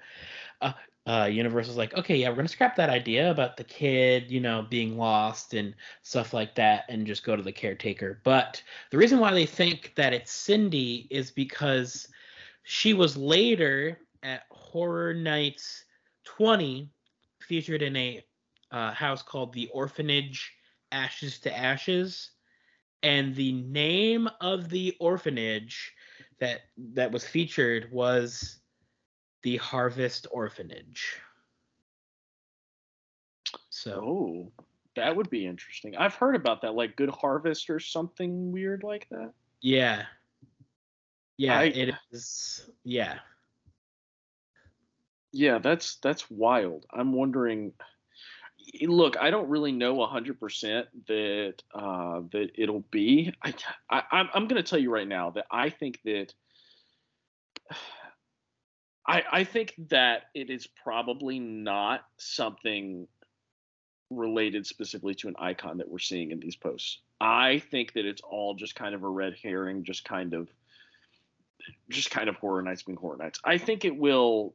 [0.62, 0.73] uh
[1.10, 4.65] uh Universal's like, okay, yeah, we're gonna scrap that idea about the kid, you know,
[4.69, 8.22] being lost and stuff like that and just go to the caretaker.
[8.24, 12.08] But the reason why they think that it's Cindy is because
[12.63, 15.86] she was later at Horror Nights
[16.26, 16.91] 20
[17.41, 18.24] featured in a
[18.72, 20.54] uh, house called the Orphanage
[20.91, 22.32] Ashes to Ashes,
[23.02, 25.93] and the name of the orphanage
[26.39, 28.59] that that was featured was
[29.43, 31.17] the Harvest Orphanage.
[33.69, 34.52] So, Oh,
[34.95, 35.95] that would be interesting.
[35.95, 39.34] I've heard about that, like Good Harvest or something weird like that.
[39.62, 40.06] yeah.
[41.38, 42.69] Yeah, I- it is.
[42.84, 43.19] Yeah.
[45.32, 46.86] Yeah, that's that's wild.
[46.91, 47.71] I'm wondering.
[48.82, 53.34] Look, I don't really know 100% that uh, that it'll be.
[53.41, 53.54] I,
[53.89, 56.34] I I'm I'm going to tell you right now that I think that
[59.10, 63.08] I I think that it is probably not something
[64.12, 67.00] related specifically to an icon that we're seeing in these posts.
[67.19, 70.48] I think that it's all just kind of a red herring, just kind of
[71.89, 73.39] just kind of horror nights being horror nights.
[73.43, 74.54] I think it will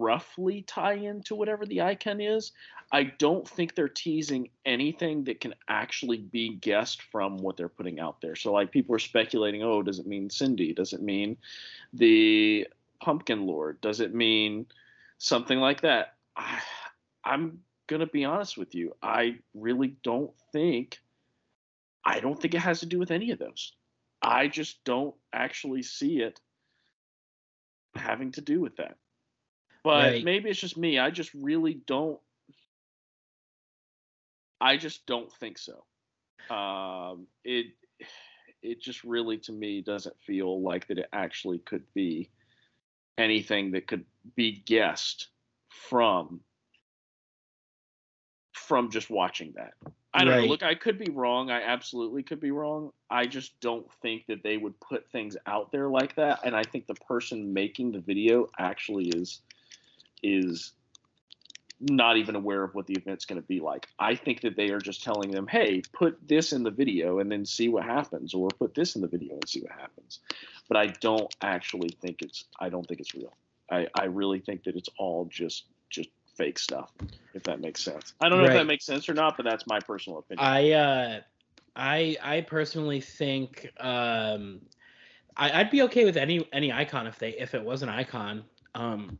[0.00, 2.52] roughly tie into whatever the icon is.
[2.92, 7.98] I don't think they're teasing anything that can actually be guessed from what they're putting
[7.98, 8.36] out there.
[8.36, 10.72] So like people are speculating, oh, does it mean Cindy?
[10.72, 11.36] Does it mean
[11.92, 12.66] the
[13.00, 13.80] Pumpkin Lord?
[13.80, 14.66] Does it mean
[15.18, 16.14] something like that?
[16.36, 16.60] I,
[17.24, 18.94] I'm gonna be honest with you.
[19.02, 20.98] I really don't think
[22.04, 23.74] I don't think it has to do with any of those.
[24.22, 26.40] I just don't actually see it
[27.94, 28.96] having to do with that.
[29.84, 30.24] But Right.
[30.24, 30.98] maybe it's just me.
[30.98, 32.18] I just really don't.
[34.60, 35.84] I just don't think so.
[36.54, 37.66] Um, it
[38.62, 42.30] it just really to me doesn't feel like that it actually could be
[43.18, 44.04] anything that could
[44.36, 45.28] be guessed
[45.68, 46.40] from
[48.52, 49.74] from just watching that.
[50.14, 50.46] I don't know.
[50.46, 51.50] Look, I could be wrong.
[51.50, 52.92] I absolutely could be wrong.
[53.10, 56.40] I just don't think that they would put things out there like that.
[56.44, 59.40] And I think the person making the video actually is
[60.22, 60.72] is
[61.80, 63.86] not even aware of what the event's going to be like.
[63.98, 67.30] I think that they are just telling them, "Hey, put this in the video and
[67.30, 70.20] then see what happens," or "Put this in the video and see what happens."
[70.68, 72.44] But I don't actually think it's.
[72.60, 73.36] I don't think it's real.
[73.70, 76.90] I I really think that it's all just just fake stuff.
[77.34, 78.14] If that makes sense.
[78.20, 80.46] I don't know if that makes sense or not, but that's my personal opinion.
[80.46, 81.20] I uh
[81.76, 84.60] I I personally think um
[85.36, 88.44] I, I'd be okay with any any icon if they if it was an icon.
[88.74, 89.18] Um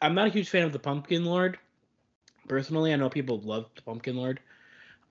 [0.00, 1.58] I'm not a huge fan of the Pumpkin Lord.
[2.48, 4.40] Personally, I know people love the Pumpkin Lord.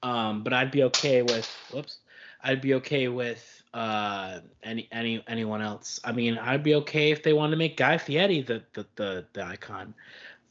[0.03, 1.99] Um, but I'd be okay with whoops.
[2.43, 5.99] I'd be okay with uh any any anyone else.
[6.03, 9.25] I mean, I'd be okay if they wanted to make Guy Fieri the the the,
[9.31, 9.93] the icon.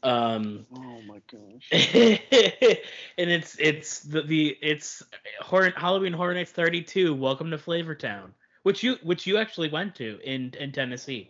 [0.01, 1.69] Um oh my gosh.
[1.71, 5.03] and it's it's the, the it's
[5.39, 7.13] Horror, Halloween Horror Nights 32.
[7.13, 8.31] Welcome to Flavortown,
[8.63, 11.29] which you which you actually went to in in Tennessee.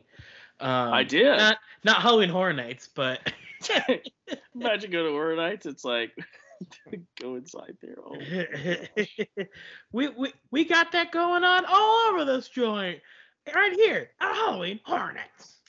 [0.62, 1.38] Um, I did.
[1.38, 3.20] Not not Halloween Horror Nights, but
[4.56, 5.66] Imagine going to Horror Nights.
[5.66, 6.12] It's like
[7.22, 7.98] go inside there.
[8.06, 8.16] Oh,
[9.92, 13.00] we, we we got that going on all over this joint,
[13.54, 15.60] right here at Halloween Horror Nights.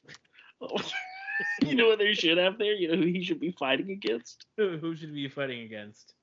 [0.60, 0.76] Oh.
[1.66, 2.74] you know what they should have there?
[2.74, 4.46] You know who he should be fighting against?
[4.56, 6.14] Who, who should be fighting against?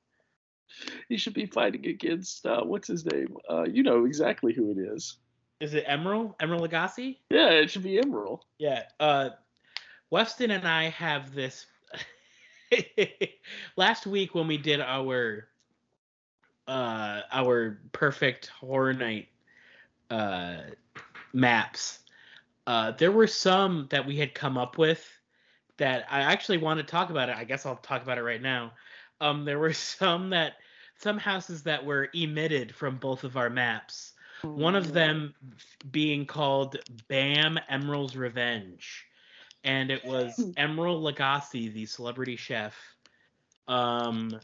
[1.09, 3.35] He should be fighting against uh, what's his name?
[3.49, 5.17] Uh, you know exactly who it is.
[5.59, 6.35] Is it Emeril?
[6.39, 7.17] Emeril Lagasse?
[7.29, 8.39] Yeah, it should be Emeril.
[8.57, 8.83] Yeah.
[8.99, 9.29] Uh,
[10.11, 11.65] Weston and I have this.
[13.75, 15.47] last week when we did our
[16.67, 19.27] uh our perfect horror night
[20.09, 20.57] uh
[21.33, 21.99] maps
[22.67, 25.05] uh there were some that we had come up with
[25.77, 27.35] that I actually want to talk about it.
[27.35, 28.73] I guess I'll talk about it right now.
[29.19, 30.53] Um there were some that
[30.97, 34.13] some houses that were emitted from both of our maps.
[34.43, 35.33] One of them
[35.91, 39.05] being called Bam Emeril's Revenge.
[39.63, 42.75] And it was Emeril Lagasse, the celebrity chef,
[43.67, 44.39] um,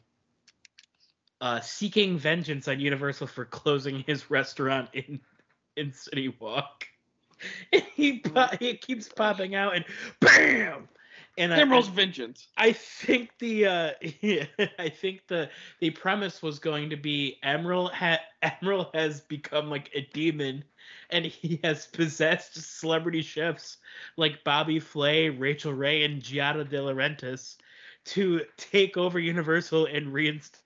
[1.41, 5.19] uh, seeking vengeance on Universal for closing his restaurant in
[5.75, 6.87] in City Walk.
[7.93, 9.85] he po- he keeps popping out and
[10.19, 10.87] bam,
[11.37, 12.47] and I- Emeril's Vengeance.
[12.57, 13.91] I think the uh,
[14.79, 19.89] I think the the premise was going to be Emeril ha- Emeril has become like
[19.93, 20.63] a demon,
[21.09, 23.77] and he has possessed celebrity chefs
[24.17, 27.57] like Bobby Flay, Rachael Ray, and Giada De Laurentiis
[28.05, 30.61] to take over Universal and reinstate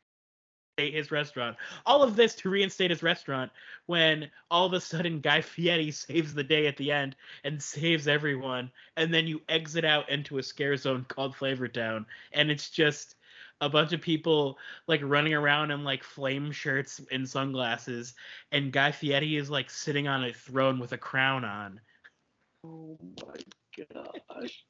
[0.90, 1.58] his restaurant.
[1.86, 3.52] All of this to reinstate his restaurant
[3.86, 8.08] when all of a sudden Guy Fieri saves the day at the end and saves
[8.08, 13.16] everyone, and then you exit out into a scare zone called Flavortown, and it's just
[13.62, 18.16] a bunch of people like running around in like flame shirts and sunglasses,
[18.52, 21.80] and Guy Fieri is like sitting on a throne with a crown on.
[22.66, 23.36] Oh my
[23.94, 24.66] gosh.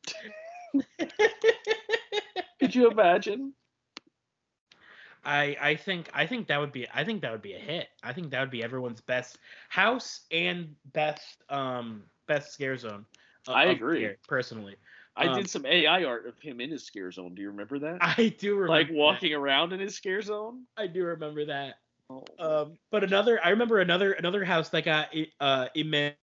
[2.59, 3.53] Could you imagine?
[5.23, 7.87] I I think I think that would be I think that would be a hit.
[8.03, 9.37] I think that would be everyone's best
[9.69, 13.05] house and best um best scare zone.
[13.47, 14.17] uh, I of the agree.
[14.27, 14.75] personally.
[15.15, 17.35] I Um, did some AI art of him in his scare zone.
[17.35, 18.03] Do you remember that?
[18.17, 19.21] I do remember like that.
[19.21, 20.65] walking around in his scare zone.
[20.77, 21.75] I do remember that.
[22.09, 26.33] Oh, Um, but another, I remember another another house that got i- uh amended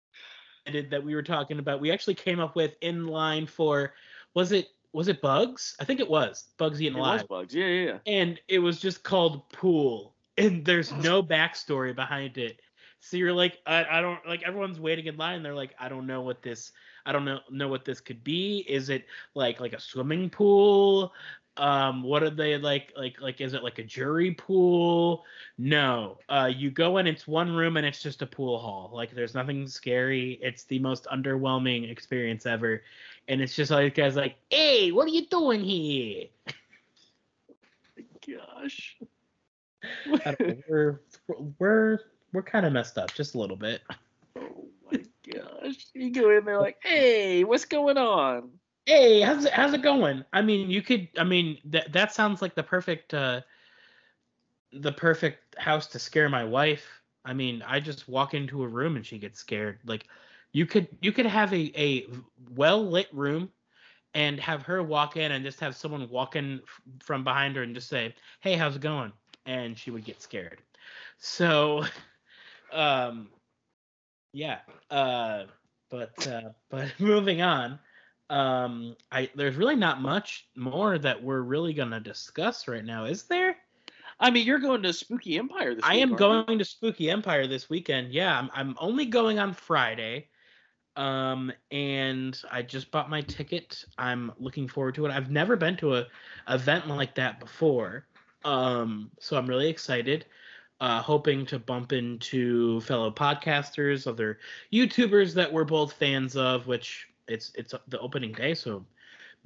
[0.90, 1.80] that we were talking about.
[1.80, 3.94] We actually came up with in line for,
[4.34, 5.76] was it was it Bugs?
[5.78, 7.54] I think it was Bugs it Eating was Live, bugs.
[7.54, 7.98] Yeah, yeah, yeah.
[8.04, 12.58] and it was just called Pool, and there's no backstory behind it.
[12.98, 15.44] So you're like, I, I don't like everyone's waiting in line.
[15.44, 16.72] They're like, I don't know what this,
[17.06, 18.66] I don't know know what this could be.
[18.68, 19.06] Is it
[19.36, 21.12] like like a swimming pool?
[21.58, 22.92] Um, what are they like?
[22.96, 25.24] Like like is it like a jury pool?
[25.58, 26.18] No.
[26.28, 28.90] Uh, you go in, it's one room and it's just a pool hall.
[28.92, 30.40] Like there's nothing scary.
[30.42, 32.82] It's the most underwhelming experience ever,
[33.28, 36.24] and it's just like guys like, hey, what are you doing here?
[38.26, 38.96] Gosh.
[40.06, 40.36] Know,
[40.68, 41.00] we're
[41.58, 41.98] we're
[42.32, 43.82] we're kind of messed up just a little bit.
[44.36, 45.86] Oh my gosh.
[45.94, 48.50] You go in there like, hey, what's going on?
[48.86, 50.24] Hey, how's it how's it going?
[50.32, 51.08] I mean, you could.
[51.16, 53.42] I mean, that that sounds like the perfect uh,
[54.72, 56.86] the perfect house to scare my wife.
[57.24, 59.78] I mean, I just walk into a room and she gets scared.
[59.84, 60.06] Like,
[60.52, 62.06] you could you could have a a
[62.54, 63.50] well lit room
[64.14, 67.62] and have her walk in and just have someone walk in f- from behind her
[67.62, 69.12] and just say, "Hey, how's it going?"
[69.46, 70.60] and she would get scared.
[71.18, 71.84] So,
[72.72, 73.28] um,
[74.32, 74.58] yeah.
[74.90, 75.44] Uh,
[75.90, 77.78] but uh, but moving on
[78.30, 83.04] um i there's really not much more that we're really going to discuss right now
[83.04, 83.56] is there
[84.20, 85.92] I mean, you're going to Spooky Empire this weekend.
[85.92, 86.46] i week, am aren't you?
[86.46, 90.28] going to spooky empire this weekend yeah I'm, I'm only going on friday
[90.98, 93.84] um and i just bought my ticket.
[93.96, 95.12] I'm looking forward to it.
[95.12, 96.06] I've never been to a
[96.48, 98.06] event like that before.
[98.44, 100.26] Um so i'm really excited
[100.80, 104.38] uh, hoping to bump into fellow podcasters, other
[104.72, 108.84] YouTubers that we're both fans of, which it's it's the opening day, so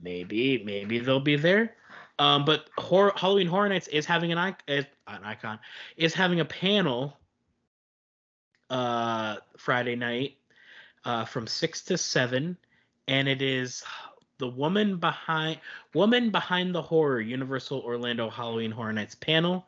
[0.00, 1.74] maybe maybe they'll be there.
[2.18, 4.38] Um, but Halloween Horror Nights is having an,
[4.68, 5.58] ic- an icon
[5.96, 7.16] is having a panel
[8.70, 10.36] uh, Friday night
[11.04, 12.56] uh, from six to seven,
[13.08, 13.82] and it is
[14.38, 15.60] the woman behind
[15.94, 19.66] woman behind the horror Universal Orlando Halloween Horror Nights panel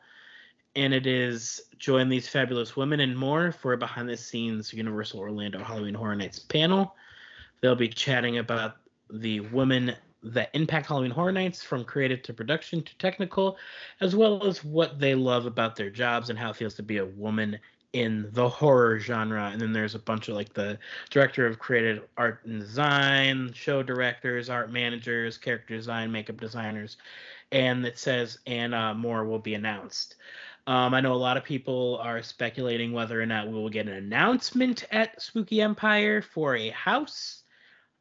[0.75, 5.19] and it is join these fabulous women and more for a behind the scenes Universal
[5.19, 6.95] Orlando Halloween Horror Nights panel.
[7.61, 8.77] They'll be chatting about
[9.09, 13.57] the women that impact Halloween Horror Nights from creative to production to technical,
[14.01, 16.97] as well as what they love about their jobs and how it feels to be
[16.97, 17.57] a woman
[17.95, 19.49] in the horror genre.
[19.51, 20.77] And then there's a bunch of like the
[21.09, 26.97] director of creative art and design, show directors, art managers, character design, makeup designers,
[27.53, 30.15] and it says and uh, more will be announced.
[30.67, 33.87] Um, I know a lot of people are speculating whether or not we will get
[33.87, 37.43] an announcement at Spooky Empire for a house.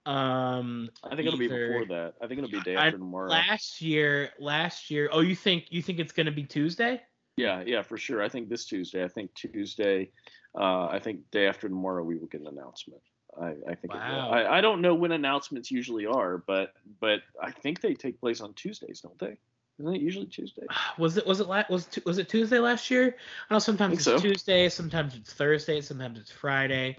[0.07, 2.15] Um, I think it'll be before that.
[2.21, 3.31] I think it'll be day after tomorrow.
[3.31, 5.09] Last year, last year.
[5.13, 7.01] Oh, you think you think it's gonna be Tuesday?
[7.37, 8.23] Yeah, yeah, for sure.
[8.23, 9.03] I think this Tuesday.
[9.05, 10.11] I think Tuesday.
[10.57, 13.03] Uh, I think day after tomorrow we will get an announcement.
[13.41, 13.93] I, I think.
[13.93, 14.29] It Wow.
[14.29, 14.35] will.
[14.35, 18.41] I, I don't know when announcements usually are, but but I think they take place
[18.41, 19.37] on Tuesdays, don't they?
[19.81, 20.63] Isn't it usually Tuesday?
[20.99, 23.17] Was it was it la- was was it Tuesday last year?
[23.51, 24.29] I know sometimes Think it's so.
[24.29, 26.97] Tuesday, sometimes it's Thursday, sometimes it's Friday.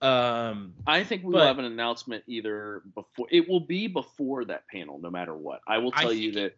[0.00, 3.26] Um, I think we will have an announcement either before.
[3.32, 5.60] It will be before that panel, no matter what.
[5.66, 6.56] I will I tell you think- that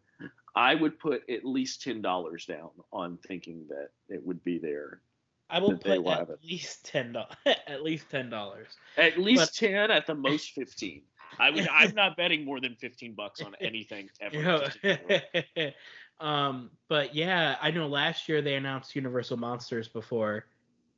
[0.54, 5.00] I would put at least ten dollars down on thinking that it would be there.
[5.48, 7.34] I will put at least ten dollars.
[7.66, 8.68] At least ten dollars.
[8.96, 11.02] At least But- ten, at the most fifteen.
[11.38, 11.68] I would.
[11.72, 14.36] I'm not betting more than fifteen bucks on anything ever.
[14.36, 14.98] You know, just to
[15.34, 15.74] be clear.
[16.20, 20.46] um, but yeah, I know last year they announced Universal Monsters before,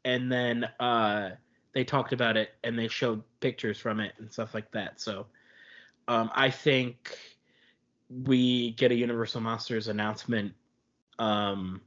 [0.04, 1.30] and then uh,
[1.74, 5.00] they talked about it and they showed pictures from it and stuff like that.
[5.00, 5.26] So
[6.08, 7.16] um, I think
[8.24, 10.52] we get a Universal Monsters announcement
[11.18, 11.80] um,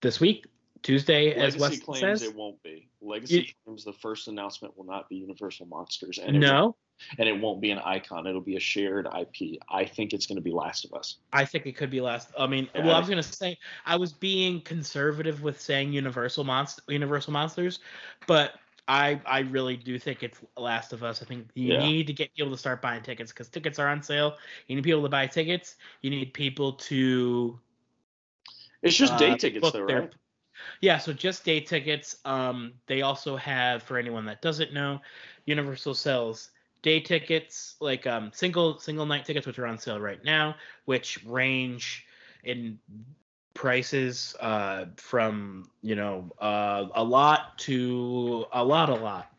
[0.00, 0.46] this week,
[0.82, 2.22] Tuesday, as Legacy Wes claims says.
[2.22, 2.88] it won't be.
[3.00, 6.18] Legacy You- claims the first announcement will not be Universal Monsters.
[6.18, 6.76] And it No,
[7.18, 8.26] and it won't be an icon.
[8.26, 9.58] It'll be a shared IP.
[9.68, 11.18] I think it's going to be Last of Us.
[11.32, 12.30] I think it could be Last.
[12.38, 15.92] I mean, yeah, well, I was going to say I was being conservative with saying
[15.92, 17.80] Universal Monster, Universal Monsters,
[18.26, 18.54] but
[18.88, 21.22] I I really do think it's Last of Us.
[21.22, 21.80] I think you yeah.
[21.80, 24.36] need to get people to start buying tickets because tickets are on sale.
[24.66, 25.76] You need people to buy tickets.
[26.00, 27.58] You need people to.
[28.82, 30.14] It's just uh, day tickets, though, their, right?
[30.80, 32.16] Yeah, so just day tickets.
[32.24, 35.00] Um, they also have, for anyone that doesn't know,
[35.44, 36.50] Universal sells
[36.82, 41.22] day tickets, like um, single single night tickets, which are on sale right now, which
[41.24, 42.06] range
[42.44, 42.78] in
[43.58, 49.32] prices uh, from you know uh, a lot to a lot, a lot,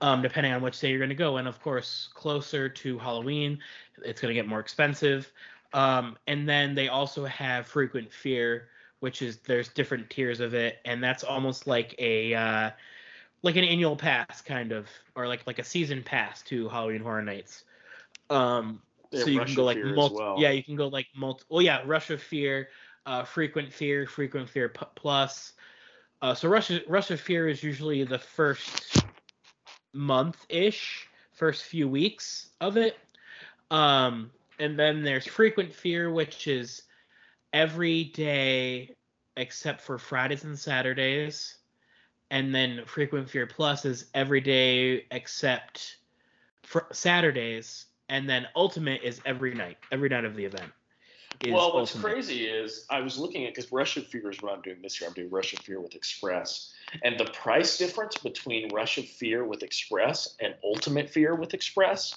[0.00, 1.36] um, depending on which day you're going to go.
[1.36, 3.60] And of course, closer to Halloween,
[4.04, 5.30] it's going to get more expensive.
[5.72, 10.78] Um, and then they also have frequent fear, which is there's different tiers of it,
[10.84, 12.70] and that's almost like a uh,
[13.42, 17.22] like an annual pass kind of, or like like a season pass to Halloween Horror
[17.22, 17.62] Nights.
[18.30, 20.34] Um, so you can go like multi- well.
[20.38, 21.44] yeah, you can go like multi.
[21.48, 22.68] Well, yeah, Rush of Fear,
[23.06, 25.52] uh, Frequent Fear, Frequent Fear P- Plus.
[26.22, 29.04] Uh, so Rush Rush of Fear is usually the first
[29.92, 32.98] month ish, first few weeks of it.
[33.70, 36.82] Um, and then there's Frequent Fear, which is
[37.52, 38.94] every day
[39.36, 41.56] except for Fridays and Saturdays
[42.30, 45.98] and then frequent fear plus is every day except
[46.62, 50.70] for Saturdays, and then ultimate is every night, every night of the event.
[51.48, 52.12] Well, what's ultimate.
[52.12, 55.00] crazy is I was looking at because Rush of Fear is what I'm doing this
[55.00, 55.08] year.
[55.08, 59.44] I'm doing Rush of Fear with Express, and the price difference between Rush of Fear
[59.44, 62.14] with Express and Ultimate Fear with Express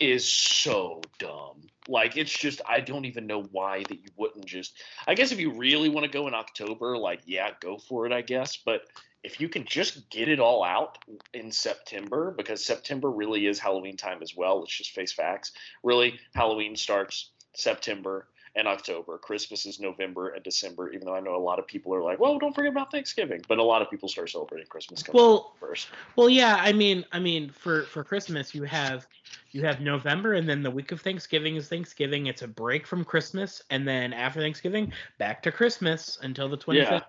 [0.00, 1.62] is so dumb.
[1.88, 4.74] Like it's just I don't even know why that you wouldn't just.
[5.08, 8.12] I guess if you really want to go in October, like yeah, go for it.
[8.12, 8.82] I guess, but
[9.24, 10.98] if you can just get it all out
[11.34, 14.60] in September, because September really is Halloween time as well.
[14.60, 15.52] Let's just face facts.
[15.82, 19.18] Really, Halloween starts September and October.
[19.18, 20.92] Christmas is November and December.
[20.92, 23.42] Even though I know a lot of people are like, "Well, don't forget about Thanksgiving,"
[23.48, 25.88] but a lot of people start celebrating Christmas well, first.
[26.16, 29.06] Well, yeah, I mean, I mean, for for Christmas, you have
[29.50, 32.26] you have November, and then the week of Thanksgiving is Thanksgiving.
[32.26, 36.80] It's a break from Christmas, and then after Thanksgiving, back to Christmas until the twenty
[36.80, 36.90] fifth.
[36.92, 37.00] Yeah.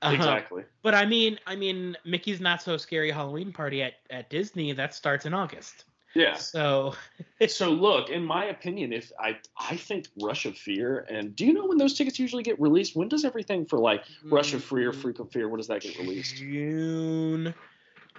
[0.00, 0.14] Uh-huh.
[0.14, 0.64] Exactly.
[0.82, 4.94] But I mean, I mean, Mickey's Not So Scary Halloween Party at, at Disney that
[4.94, 5.84] starts in August.
[6.14, 6.34] Yeah.
[6.34, 6.94] So.
[7.48, 11.52] so look, in my opinion, if I I think Rush of Fear, and do you
[11.52, 12.96] know when those tickets usually get released?
[12.96, 15.00] When does everything for like Rush of Fear, mm-hmm.
[15.00, 16.36] Frequent Fear, when does that get released?
[16.36, 17.54] June.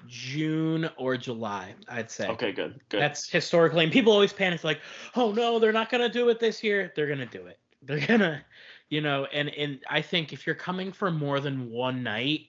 [0.08, 2.30] June or July, I'd say.
[2.30, 3.02] Okay, good, good.
[3.02, 4.80] That's historically, and people always panic like,
[5.14, 7.60] "Oh no, they're not gonna do it this year." They're gonna do it.
[7.82, 8.42] They're gonna
[8.90, 12.48] you know and and i think if you're coming for more than one night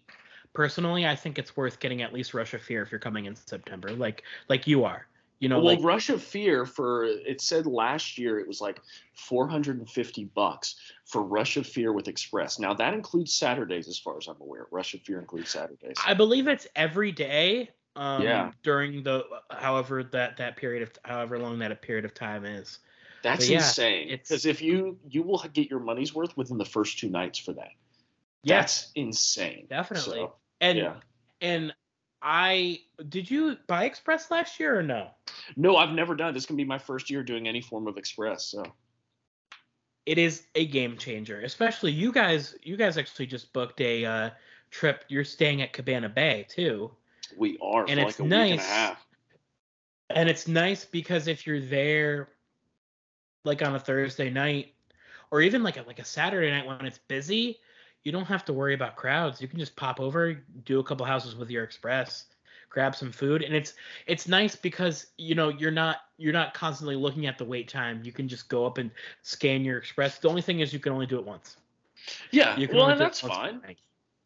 [0.53, 3.37] personally i think it's worth getting at least rush of fear if you're coming in
[3.37, 5.07] september like like you are
[5.41, 8.81] you know well like, rush of fear for it said last year it was like
[9.15, 14.29] 450 bucks for rush of fear with express now that includes saturdays as far as
[14.29, 18.53] i'm aware rush of fear includes saturdays i believe it's every day um yeah.
[18.63, 22.79] during the however that that period of however long that period of time is
[23.23, 24.09] that's yeah, insane.
[24.09, 27.53] Because if you you will get your money's worth within the first two nights for
[27.55, 27.73] that.
[28.45, 29.67] That's insane.
[29.69, 30.19] Definitely.
[30.19, 30.95] So, and yeah.
[31.41, 31.75] and
[32.23, 35.09] I did you buy Express last year or no?
[35.57, 36.35] No, I've never done.
[36.35, 38.45] This can be my first year doing any form of Express.
[38.45, 38.65] So
[40.07, 42.55] it is a game changer, especially you guys.
[42.63, 44.31] You guys actually just booked a uh,
[44.71, 45.05] trip.
[45.09, 46.91] You're staying at Cabana Bay too.
[47.37, 48.69] We are, and it's like nice.
[48.69, 48.97] And,
[50.11, 52.31] and it's nice because if you're there
[53.45, 54.75] like on a Thursday night
[55.31, 57.59] or even like a, like a Saturday night when it's busy,
[58.05, 59.41] you don't have to worry about crowds.
[59.41, 60.35] You can just pop over,
[60.65, 62.27] do a couple houses with your express,
[62.69, 63.75] grab some food, and it's
[64.07, 68.01] it's nice because you know you're not you're not constantly looking at the wait time.
[68.05, 68.91] You can just go up and
[69.23, 70.19] scan your express.
[70.19, 71.57] The only thing is you can only do it once.
[72.31, 73.61] Yeah, well, and that's fine.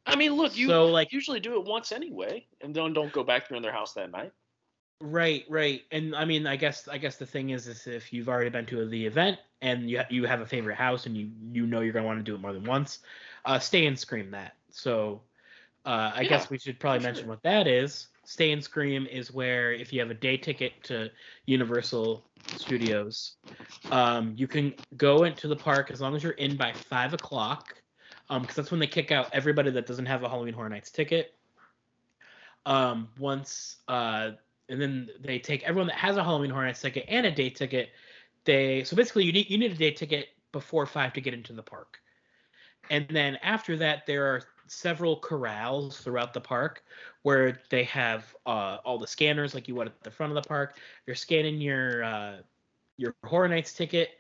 [0.06, 3.24] I mean, look, you so, like usually do it once anyway, and don't don't go
[3.24, 4.32] back in their house that night.
[5.00, 5.82] Right, right.
[5.90, 8.66] And I mean, I guess I guess the thing is, is if you've already been
[8.66, 11.92] to the event and you you have a favorite house and you you know you're
[11.92, 13.00] gonna want to do it more than once,
[13.44, 14.54] uh, stay and scream that.
[14.70, 15.22] So,
[15.84, 17.30] uh, I yeah, guess we should probably mention sure.
[17.30, 18.08] what that is.
[18.24, 21.10] Stay and Scream is where if you have a day ticket to
[21.44, 22.24] Universal
[22.56, 23.36] Studios,
[23.90, 27.74] um, you can go into the park as long as you're in by five o'clock,
[28.28, 30.90] because um, that's when they kick out everybody that doesn't have a Halloween Horror Nights
[30.90, 31.34] ticket.
[32.64, 34.30] Um, once uh,
[34.70, 37.50] and then they take everyone that has a Halloween Horror Nights ticket and a day
[37.50, 37.90] ticket.
[38.44, 41.52] They so basically you need you need a day ticket before five to get into
[41.52, 42.00] the park,
[42.90, 46.82] and then after that there are several corrals throughout the park
[47.22, 50.48] where they have uh, all the scanners like you would at the front of the
[50.48, 50.76] park.
[51.06, 52.36] You're scanning your uh,
[52.96, 54.10] your Horror Nights ticket,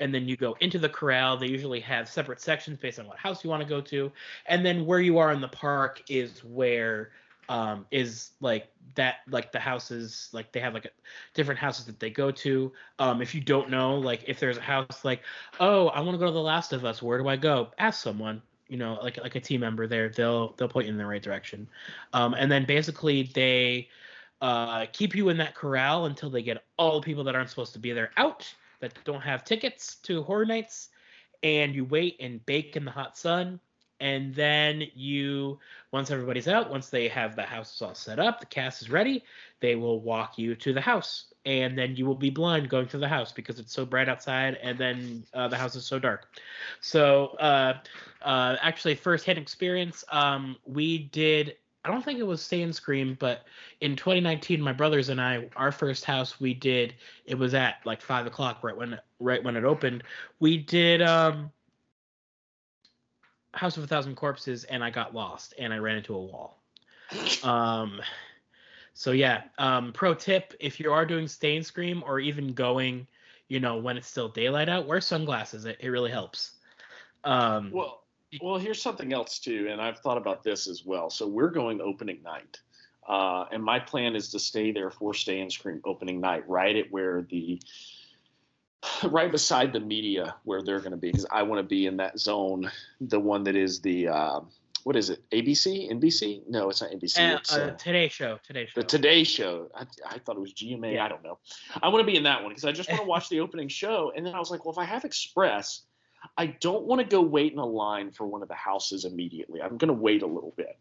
[0.00, 1.36] and then you go into the corral.
[1.36, 4.10] They usually have separate sections based on what house you want to go to,
[4.46, 7.12] and then where you are in the park is where
[7.48, 10.90] um, is like that like the houses like they have like a,
[11.34, 12.72] different houses that they go to.
[12.98, 15.22] Um, if you don't know like if there's a house like
[15.60, 17.68] oh i want to go to the last of us where do i go?
[17.78, 20.08] Ask someone you know like like a team member there.
[20.08, 21.68] They'll they'll point you in the right direction.
[22.12, 23.88] Um, and then basically they
[24.40, 27.72] uh, keep you in that corral until they get all the people that aren't supposed
[27.72, 30.90] to be there out that don't have tickets to horror nights
[31.42, 33.60] and you wait and bake in the hot sun
[34.00, 35.58] and then you
[35.92, 39.22] once everybody's out once they have the house all set up the cast is ready
[39.64, 41.32] they will walk you to the house.
[41.46, 44.58] And then you will be blind going to the house because it's so bright outside
[44.62, 46.28] and then uh, the house is so dark.
[46.82, 47.78] So uh,
[48.20, 52.74] uh, actually first hand experience um, we did i don't think it was stay and
[52.74, 53.44] scream but
[53.82, 56.94] in 2019 my brothers and i our first house we did
[57.26, 60.04] it was at like five o'clock right when right when it opened.
[60.40, 61.50] We did um
[63.54, 66.60] House of a Thousand Corpses and I got lost and I ran into a wall.
[67.42, 68.00] Um,
[68.94, 73.06] so yeah, um, pro tip: if you are doing Stay and Scream or even going,
[73.48, 75.64] you know, when it's still daylight out, wear sunglasses.
[75.64, 76.52] It, it really helps.
[77.24, 78.04] Um, well,
[78.40, 81.10] well, here's something else too, and I've thought about this as well.
[81.10, 82.60] So we're going opening night,
[83.08, 86.76] uh, and my plan is to stay there for Stay and Scream opening night, right
[86.76, 87.60] at where the
[89.04, 91.96] right beside the media where they're going to be because I want to be in
[91.98, 92.70] that zone,
[93.00, 94.40] the one that is the uh,
[94.84, 95.22] what is it?
[95.30, 96.42] ABC, NBC?
[96.48, 97.18] No, it's not NBC.
[97.18, 98.38] uh, it's, uh, Today Show.
[98.46, 98.80] Today Show.
[98.80, 99.70] the Today Show.
[99.74, 100.94] I, I thought it was GMA.
[100.94, 101.04] Yeah.
[101.04, 101.38] I don't know.
[101.82, 103.68] I want to be in that one because I just want to watch the opening
[103.68, 104.12] show.
[104.14, 105.82] And then I was like, well, if I have Express,
[106.36, 109.62] I don't want to go wait in a line for one of the houses immediately.
[109.62, 110.76] I'm going to wait a little bit.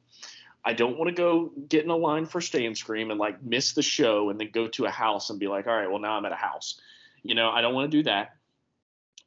[0.66, 3.44] I don't want to go get in a line for Stay and Scream and like
[3.44, 6.00] miss the show and then go to a house and be like, all right, well
[6.00, 6.80] now I'm at a house.
[7.24, 8.36] You know, I don't want to do that.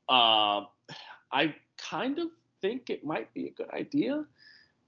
[0.09, 0.65] Uh,
[1.33, 2.29] I kind of
[2.63, 4.25] think it might be a good idea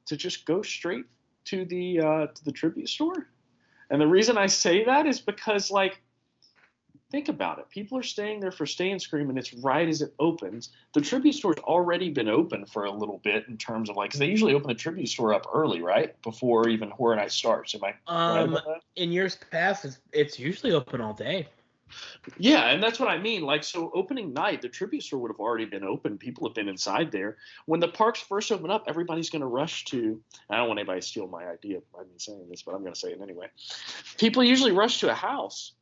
[0.06, 1.06] to just go straight
[1.46, 3.28] to the uh, to the tribute store.
[3.90, 6.00] And the reason I say that is because like
[7.10, 7.68] think about it.
[7.70, 10.70] People are staying there for Stay and Scream, and it's right as it opens.
[10.92, 14.20] The tribute store's already been open for a little bit in terms of like, because
[14.20, 17.74] they usually open the tribute store up early, right, before even Horror Night starts.
[17.74, 18.58] Am I um,
[18.96, 21.48] in years past, it's, it's usually open all day.
[22.38, 23.42] Yeah, and that's what I mean.
[23.42, 26.18] Like, so opening night, the tribute store would have already been open.
[26.18, 27.36] People have been inside there.
[27.66, 30.20] When the parks first open up, everybody's going to rush to.
[30.50, 32.94] I don't want anybody to steal my idea by me saying this, but I'm going
[32.94, 33.48] to say it anyway.
[34.18, 35.72] People usually rush to a house.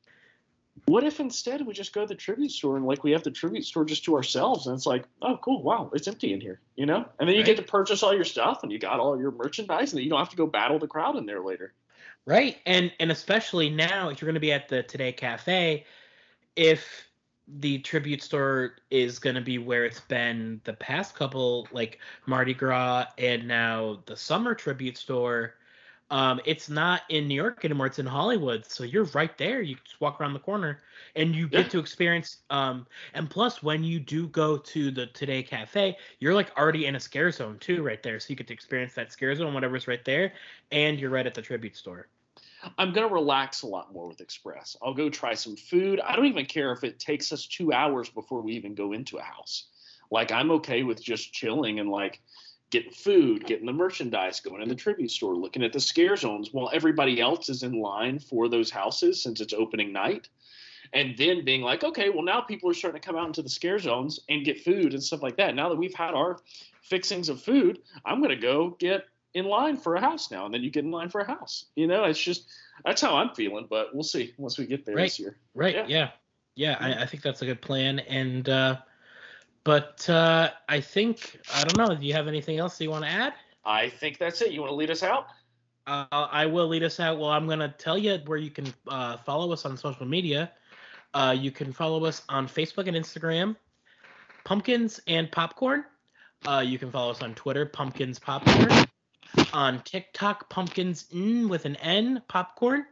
[0.84, 3.30] What if instead we just go to the tribute store and like we have the
[3.30, 6.60] tribute store just to ourselves, and it's like, oh, cool, wow, it's empty in here,
[6.76, 7.06] you know?
[7.18, 9.92] And then you get to purchase all your stuff, and you got all your merchandise,
[9.92, 11.72] and then you don't have to go battle the crowd in there later.
[12.26, 12.58] Right.
[12.66, 15.86] And and especially now if you're going to be at the Today Cafe,
[16.56, 17.10] if
[17.48, 22.54] the tribute store is going to be where it's been the past couple like Mardi
[22.54, 25.54] Gras and now the summer tribute store,
[26.10, 28.60] um it's not in New York anymore, it's in Hollywood.
[28.60, 29.60] So you're right there.
[29.60, 30.80] You just walk around the corner
[31.14, 31.48] and you Yeah.
[31.48, 36.34] get to experience um and plus when you do go to the Today Cafe, you're
[36.34, 38.20] like already in a scare zone too right there.
[38.20, 40.32] So you get to experience that scare zone whatever's right there
[40.72, 42.08] and you're right at the tribute store.
[42.78, 44.76] I'm gonna relax a lot more with Express.
[44.82, 46.00] I'll go try some food.
[46.00, 49.18] I don't even care if it takes us two hours before we even go into
[49.18, 49.68] a house.
[50.10, 52.20] Like I'm okay with just chilling and like
[52.70, 56.52] getting food, getting the merchandise, going in the tribute store, looking at the scare zones
[56.52, 60.28] while everybody else is in line for those houses since it's opening night.
[60.92, 63.48] And then being like, okay, well now people are starting to come out into the
[63.48, 65.54] scare zones and get food and stuff like that.
[65.54, 66.38] Now that we've had our
[66.82, 69.06] fixings of food, I'm gonna go get
[69.36, 71.66] in line for a house now, and then you get in line for a house.
[71.76, 72.48] You know, it's just
[72.84, 73.66] that's how I'm feeling.
[73.68, 75.04] But we'll see once we get there Right.
[75.04, 75.36] this year.
[75.54, 75.74] Right.
[75.74, 75.86] Yeah.
[75.86, 76.10] Yeah.
[76.54, 76.76] Yeah.
[76.80, 77.98] I, I think that's a good plan.
[78.00, 78.76] And uh
[79.64, 81.94] but uh I think I don't know.
[81.94, 83.34] Do you have anything else you want to add?
[83.64, 84.52] I think that's it.
[84.52, 85.26] You want to lead us out?
[85.88, 87.18] Uh, I will lead us out.
[87.18, 90.50] Well, I'm gonna tell you where you can uh, follow us on social media.
[91.14, 93.54] Uh, you can follow us on Facebook and Instagram,
[94.44, 95.84] Pumpkins and Popcorn.
[96.46, 98.86] Uh, you can follow us on Twitter, Pumpkins Popcorn.
[99.52, 102.86] On TikTok, Pumpkins N with an N, Popcorn.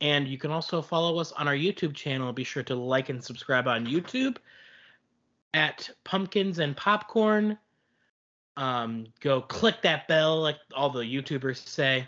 [0.00, 2.32] And you can also follow us on our YouTube channel.
[2.32, 4.36] Be sure to like and subscribe on YouTube
[5.54, 7.56] at Pumpkins and Popcorn.
[8.56, 12.06] Um, go click that bell, like all the YouTubers say.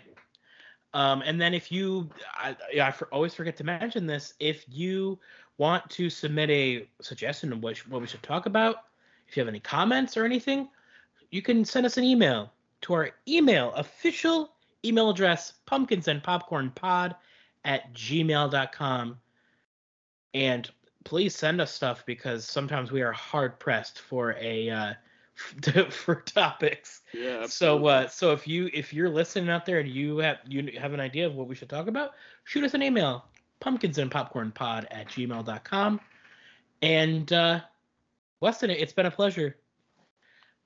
[0.93, 5.19] Um, and then if you, I, I for, always forget to mention this, if you
[5.57, 8.77] want to submit a suggestion of what, what we should talk about,
[9.27, 10.69] if you have any comments or anything,
[11.31, 12.51] you can send us an email
[12.81, 14.53] to our email, official
[14.85, 17.15] email address pumpkins and popcorn pod
[17.65, 19.17] at gmail.com.
[20.33, 20.69] And
[21.03, 24.93] please send us stuff because sometimes we are hard pressed for a uh,
[25.89, 27.01] for topics.
[27.13, 27.45] Yeah.
[27.47, 30.93] So uh, so if you if you're listening out there and you have you have
[30.93, 32.11] an idea of what we should talk about,
[32.43, 33.25] shoot us an email
[33.59, 35.99] pumpkins and popcorn pod at gmail.com.
[36.83, 37.61] And uh,
[38.39, 39.57] Weston, it's been a pleasure.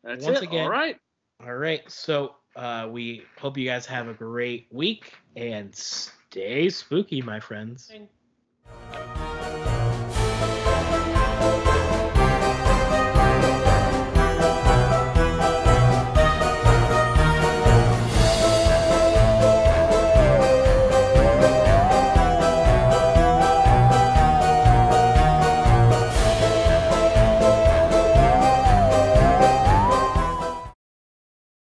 [0.04, 0.44] That's once it.
[0.44, 0.98] again- All right.
[1.46, 1.90] All right.
[1.90, 7.90] So uh, we hope you guys have a great week and stay spooky, my friends.
[7.90, 8.10] Thank